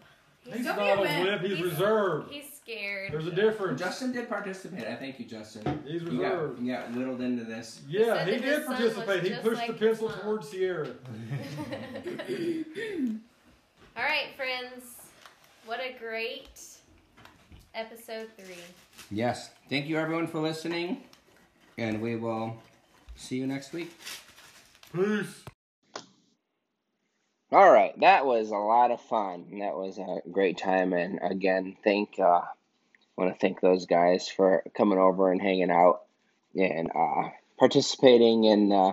[0.45, 1.25] He's Don't not be a a wimp.
[1.25, 1.43] wimp.
[1.43, 2.33] He's He's- reserved.
[2.33, 3.13] He's scared.
[3.13, 3.81] There's a difference.
[3.81, 4.87] Justin did participate.
[4.87, 5.83] I thank you, Justin.
[5.87, 6.57] He's You reserved.
[6.59, 7.81] got, you got whittled into this.
[7.89, 9.23] Yeah, said he that did his son participate.
[9.23, 10.19] He just pushed like the his pencil mom.
[10.21, 10.87] towards Sierra.
[13.97, 14.85] All right, friends.
[15.67, 16.61] What a great
[17.75, 18.55] episode three.
[19.11, 19.51] Yes.
[19.69, 21.03] Thank you, everyone, for listening.
[21.79, 22.57] And we will
[23.23, 23.91] see you next week.
[24.95, 25.45] Peace.
[27.51, 29.59] All right, that was a lot of fun.
[29.61, 32.41] That was a great time, and again, thank uh,
[33.17, 36.03] want to thank those guys for coming over and hanging out
[36.55, 38.93] and uh, participating in uh,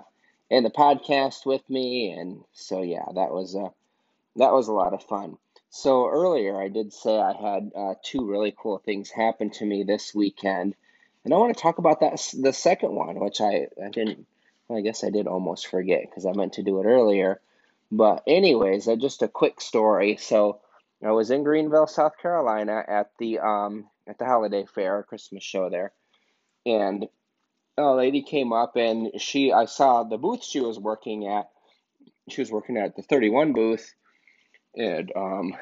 [0.49, 2.11] in the podcast with me.
[2.11, 3.71] And so, yeah, that was a
[4.35, 5.37] that was a lot of fun.
[5.69, 9.83] So earlier, I did say I had uh, two really cool things happen to me
[9.83, 10.75] this weekend,
[11.29, 14.25] and I want to talk about that the second one, which I I didn't.
[14.71, 17.39] I guess I did almost forget because I meant to do it earlier.
[17.91, 20.17] But anyways, uh, just a quick story.
[20.17, 20.61] So
[21.05, 25.69] I was in Greenville, South Carolina, at the um at the holiday fair, Christmas show
[25.69, 25.91] there,
[26.65, 27.07] and
[27.77, 31.47] a lady came up and she I saw the booth she was working at.
[32.27, 33.93] She was working at the 31 booth,
[34.75, 35.53] and um,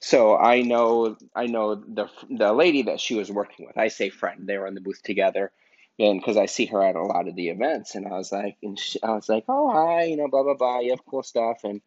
[0.00, 3.78] so I know I know the the lady that she was working with.
[3.78, 4.46] I say friend.
[4.46, 5.52] They were in the booth together,
[5.98, 8.56] and because I see her at a lot of the events, and I was like,
[8.62, 10.80] and she, I was like, oh hi, you know, blah blah blah.
[10.80, 11.82] You have cool stuff, and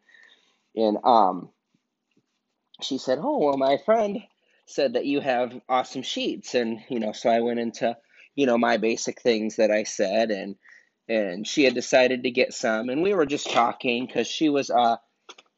[0.76, 1.50] and um,
[2.82, 4.22] she said, oh well, my friend
[4.66, 7.96] said that you have awesome sheets, and you know, so I went into
[8.36, 10.56] you know my basic things that I said, and
[11.08, 14.70] and she had decided to get some, and we were just talking because she was
[14.70, 14.96] uh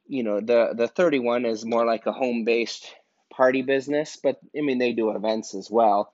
[0.08, 2.94] you know the the 31 is more like a home based
[3.32, 6.12] party business but i mean they do events as well.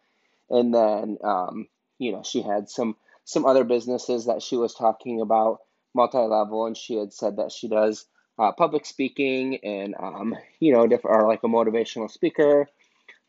[0.50, 1.68] And then um
[1.98, 5.60] you know she had some some other businesses that she was talking about
[5.94, 8.06] multi-level and she had said that she does
[8.38, 12.66] uh, public speaking and um you know different or like a motivational speaker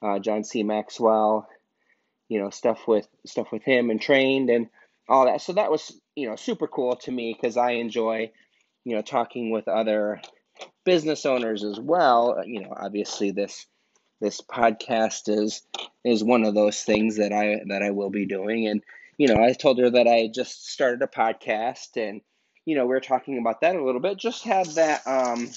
[0.02, 0.64] uh, john c.
[0.64, 1.48] Maxwell
[2.30, 4.70] you know stuff with stuff with him and trained and
[5.08, 5.42] all that.
[5.42, 8.32] So that was you know super cool to me because i enjoy
[8.86, 10.22] you know talking with other
[10.86, 12.38] business owners as well.
[12.40, 13.66] Uh, You know, obviously this
[14.22, 15.62] this podcast is
[16.04, 18.68] is one of those things that I that I will be doing.
[18.68, 18.82] And
[19.18, 22.22] you know, I told her that I just started a podcast, and
[22.66, 24.18] you know, we are talking about that a little bit.
[24.18, 25.50] Just had that, um,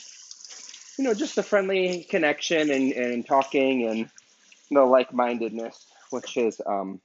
[0.98, 4.10] you know, just the friendly connection and and talking and
[4.70, 7.00] the like mindedness, which is um,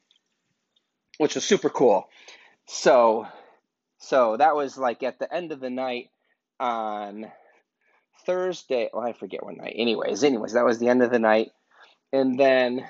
[1.20, 2.10] which is super cool.
[2.68, 3.28] So
[4.00, 6.10] so that was like at the end of the night
[6.60, 7.32] on
[8.26, 8.90] Thursday.
[8.94, 9.76] Oh, I forget what night.
[9.76, 11.52] Anyways, anyways, that was the end of the night.
[12.14, 12.86] And then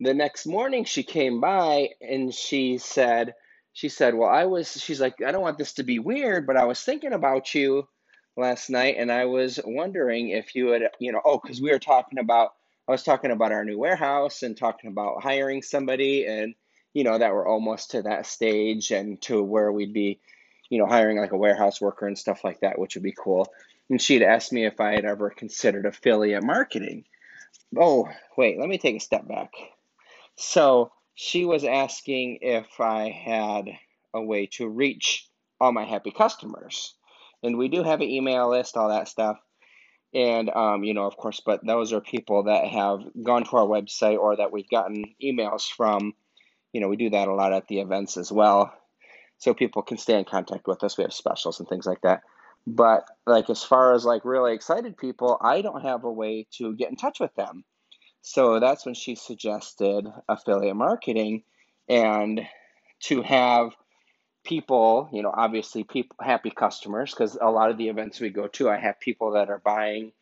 [0.00, 3.34] the next morning she came by and she said,
[3.72, 6.56] she said, well, I was, she's like, I don't want this to be weird, but
[6.56, 7.88] I was thinking about you
[8.36, 11.78] last night and I was wondering if you would, you know, oh, because we were
[11.78, 12.50] talking about,
[12.88, 16.54] I was talking about our new warehouse and talking about hiring somebody and,
[16.94, 20.20] you know, that we're almost to that stage and to where we'd be,
[20.70, 23.46] you know, hiring like a warehouse worker and stuff like that, which would be cool.
[23.90, 27.04] And she'd asked me if I had ever considered affiliate marketing.
[27.76, 29.52] Oh, wait, let me take a step back.
[30.36, 33.66] So she was asking if I had
[34.14, 35.28] a way to reach
[35.60, 36.94] all my happy customers.
[37.42, 39.38] And we do have an email list, all that stuff.
[40.14, 43.66] And, um, you know, of course, but those are people that have gone to our
[43.66, 46.14] website or that we've gotten emails from.
[46.72, 48.72] You know, we do that a lot at the events as well.
[49.38, 50.96] So people can stay in contact with us.
[50.96, 52.22] We have specials and things like that.
[52.74, 56.74] But like as far as like really excited people, I don't have a way to
[56.74, 57.64] get in touch with them.
[58.20, 61.44] So that's when she suggested affiliate marketing
[61.88, 62.46] and
[63.04, 63.70] to have
[64.44, 68.48] people, you know, obviously people happy customers because a lot of the events we go
[68.48, 70.12] to, I have people that are buying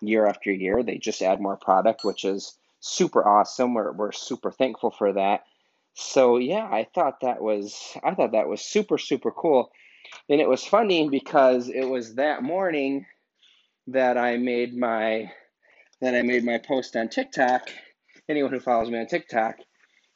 [0.00, 0.82] year after year.
[0.82, 3.74] They just add more product, which is super awesome.
[3.74, 5.44] We're we're super thankful for that.
[5.94, 9.70] So yeah, I thought that was I thought that was super super cool.
[10.28, 13.06] And it was funny because it was that morning
[13.88, 15.30] that I made my
[16.00, 17.68] that I made my post on TikTok.
[18.28, 19.56] Anyone who follows me on TikTok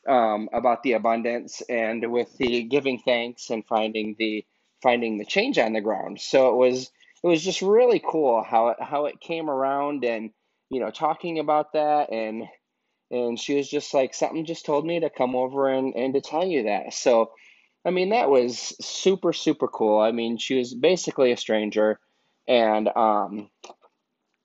[0.08, 4.44] um, about the abundance and with the giving thanks and finding the
[4.82, 6.20] finding the change on the ground.
[6.20, 6.90] So it was
[7.22, 10.30] it was just really cool how it how it came around and
[10.70, 12.44] you know talking about that and
[13.10, 16.20] and she was just like something just told me to come over and and to
[16.20, 16.94] tell you that.
[16.94, 17.32] So
[17.84, 20.00] I mean, that was super, super cool.
[20.00, 22.00] I mean, she was basically a stranger
[22.48, 23.50] and, um,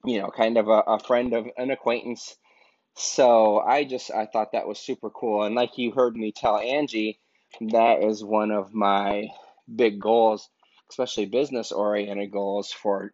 [0.03, 2.35] you know, kind of a, a friend of an acquaintance.
[2.95, 5.43] So I just, I thought that was super cool.
[5.43, 7.19] And like you heard me tell Angie,
[7.61, 9.29] that is one of my
[9.73, 10.49] big goals,
[10.89, 13.13] especially business oriented goals for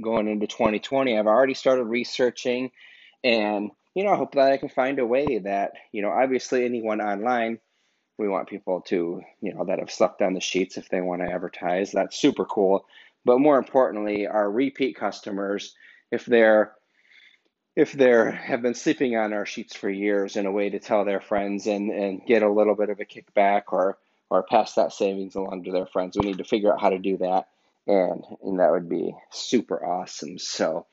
[0.00, 1.18] going into 2020.
[1.18, 2.70] I've already started researching
[3.22, 6.64] and, you know, I hope that I can find a way that, you know, obviously
[6.64, 7.58] anyone online
[8.18, 11.22] we want people to, you know, that have slept on the sheets if they want
[11.22, 11.92] to advertise.
[11.92, 12.86] That's super cool.
[13.24, 15.74] But more importantly, our repeat customers,
[16.10, 16.72] if they're
[17.74, 21.04] if they're have been sleeping on our sheets for years in a way to tell
[21.04, 23.98] their friends and, and get a little bit of a kickback or
[24.30, 26.98] or pass that savings along to their friends, we need to figure out how to
[26.98, 27.48] do that.
[27.86, 30.38] And and that would be super awesome.
[30.38, 30.86] So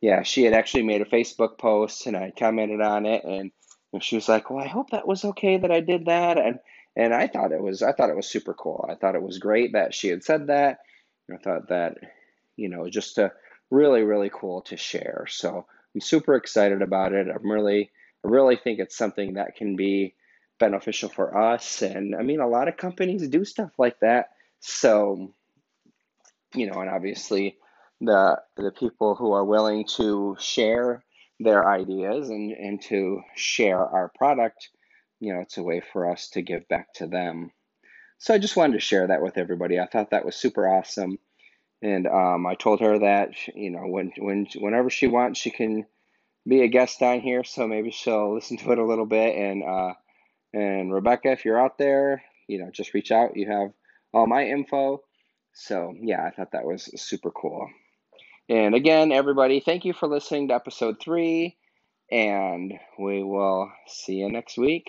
[0.00, 3.50] yeah, she had actually made a Facebook post and I commented on it and
[3.96, 6.58] and she was like, "Well, I hope that was okay that I did that." And
[6.94, 8.86] and I thought it was I thought it was super cool.
[8.90, 10.80] I thought it was great that she had said that.
[11.32, 11.96] I thought that
[12.56, 13.32] you know just a
[13.70, 15.24] really really cool to share.
[15.30, 17.26] So I'm super excited about it.
[17.34, 17.90] I'm really
[18.22, 20.14] I really think it's something that can be
[20.58, 21.80] beneficial for us.
[21.80, 24.32] And I mean, a lot of companies do stuff like that.
[24.60, 25.32] So
[26.54, 27.56] you know, and obviously
[28.02, 31.02] the the people who are willing to share
[31.38, 34.70] their ideas and, and to share our product,
[35.20, 37.50] you know, it's a way for us to give back to them.
[38.18, 39.78] So I just wanted to share that with everybody.
[39.78, 41.18] I thought that was super awesome.
[41.82, 45.84] And um, I told her that, you know, when, when, whenever she wants, she can
[46.48, 47.44] be a guest on here.
[47.44, 49.36] So maybe she'll listen to it a little bit.
[49.36, 49.92] And, uh,
[50.54, 53.36] and Rebecca, if you're out there, you know, just reach out.
[53.36, 53.72] You have
[54.14, 55.02] all my info.
[55.52, 57.68] So yeah, I thought that was super cool.
[58.48, 61.56] And again, everybody, thank you for listening to episode three,
[62.12, 64.88] and we will see you next week.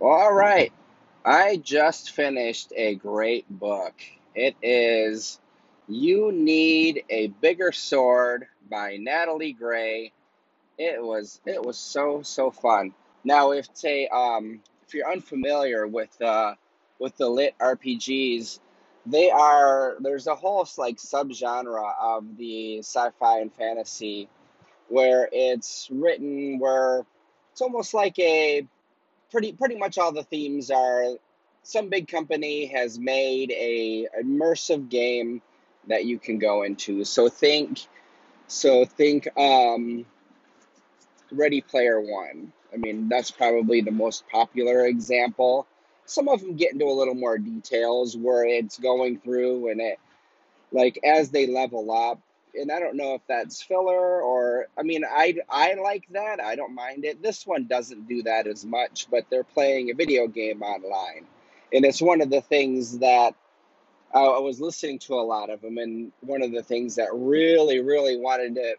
[0.00, 0.70] All right.
[1.24, 3.94] I just finished a great book.
[4.34, 5.40] It is
[5.88, 10.12] You Need a Bigger Sword by Natalie Gray.
[10.76, 12.92] It was it was so so fun.
[13.24, 16.54] Now if say um if you're unfamiliar with uh
[17.02, 18.60] with the lit RPGs,
[19.04, 24.28] they are there's a whole like subgenre of the sci-fi and fantasy
[24.88, 27.04] where it's written where
[27.50, 28.66] it's almost like a
[29.32, 31.16] pretty pretty much all the themes are
[31.64, 35.42] some big company has made a immersive game
[35.88, 37.04] that you can go into.
[37.04, 37.80] So think
[38.46, 40.06] so think um
[41.32, 42.52] Ready Player One.
[42.72, 45.66] I mean, that's probably the most popular example
[46.12, 49.98] some of them get into a little more details where it's going through and it
[50.70, 52.20] like as they level up
[52.54, 56.40] and I don't know if that's filler or I mean I I like that.
[56.40, 57.22] I don't mind it.
[57.22, 61.24] This one doesn't do that as much, but they're playing a video game online.
[61.72, 63.34] And it's one of the things that
[64.14, 67.08] I, I was listening to a lot of them and one of the things that
[67.12, 68.76] really really wanted to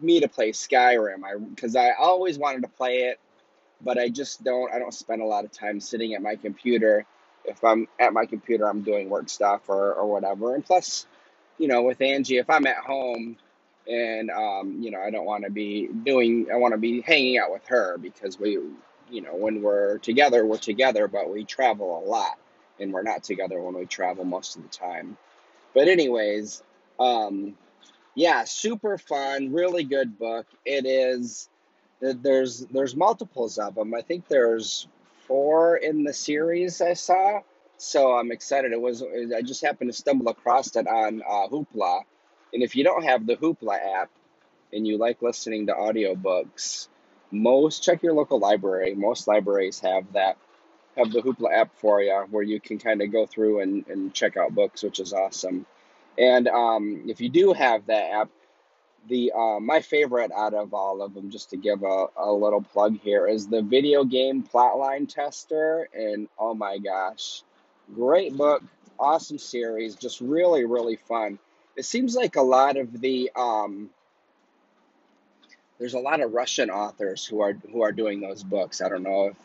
[0.00, 1.24] me to play Skyrim.
[1.24, 3.18] I cuz I always wanted to play it
[3.82, 7.06] but I just don't I don't spend a lot of time sitting at my computer.
[7.44, 10.54] If I'm at my computer, I'm doing work stuff or, or whatever.
[10.54, 11.06] And plus,
[11.58, 13.36] you know, with Angie, if I'm at home
[13.86, 17.38] and um, you know, I don't want to be doing I want to be hanging
[17.38, 18.58] out with her because we
[19.10, 22.38] you know, when we're together, we're together, but we travel a lot
[22.80, 25.16] and we're not together when we travel most of the time.
[25.74, 26.62] But anyways,
[26.98, 27.56] um
[28.16, 30.46] yeah, super fun, really good book.
[30.66, 31.48] It is
[32.00, 33.94] there's there's multiples of them.
[33.94, 34.86] I think there's
[35.26, 37.40] four in the series I saw.
[37.76, 38.72] So I'm excited.
[38.72, 42.02] It was I just happened to stumble across it on uh, Hoopla,
[42.52, 44.10] and if you don't have the Hoopla app
[44.72, 46.88] and you like listening to audiobooks,
[47.30, 48.94] most check your local library.
[48.94, 50.36] Most libraries have that
[50.96, 54.12] have the Hoopla app for you, where you can kind of go through and, and
[54.12, 55.64] check out books, which is awesome.
[56.18, 58.30] And um, if you do have that app,
[59.08, 62.62] the uh, my favorite out of all of them, just to give a, a little
[62.62, 65.88] plug here, is the video game plotline tester.
[65.94, 67.42] And oh my gosh,
[67.94, 68.62] great book,
[68.98, 71.38] awesome series, just really really fun.
[71.76, 73.90] It seems like a lot of the um,
[75.78, 78.80] there's a lot of Russian authors who are who are doing those books.
[78.80, 79.36] I don't know if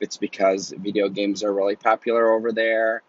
[0.00, 3.02] it's because video games are really popular over there,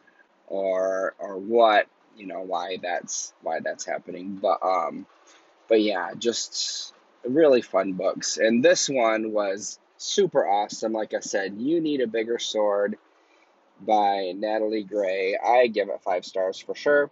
[0.48, 1.88] or or what
[2.18, 4.40] you know why that's why that's happening.
[4.42, 5.06] But um,
[5.74, 6.94] but yeah, just
[7.28, 8.38] really fun books.
[8.38, 10.94] And this one was super awesome.
[10.94, 12.96] Like I said, You Need a Bigger Sword
[13.82, 15.36] by Natalie Gray.
[15.36, 17.10] I give it five stars for sure.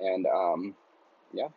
[0.00, 0.74] And um,
[1.32, 1.50] yeah,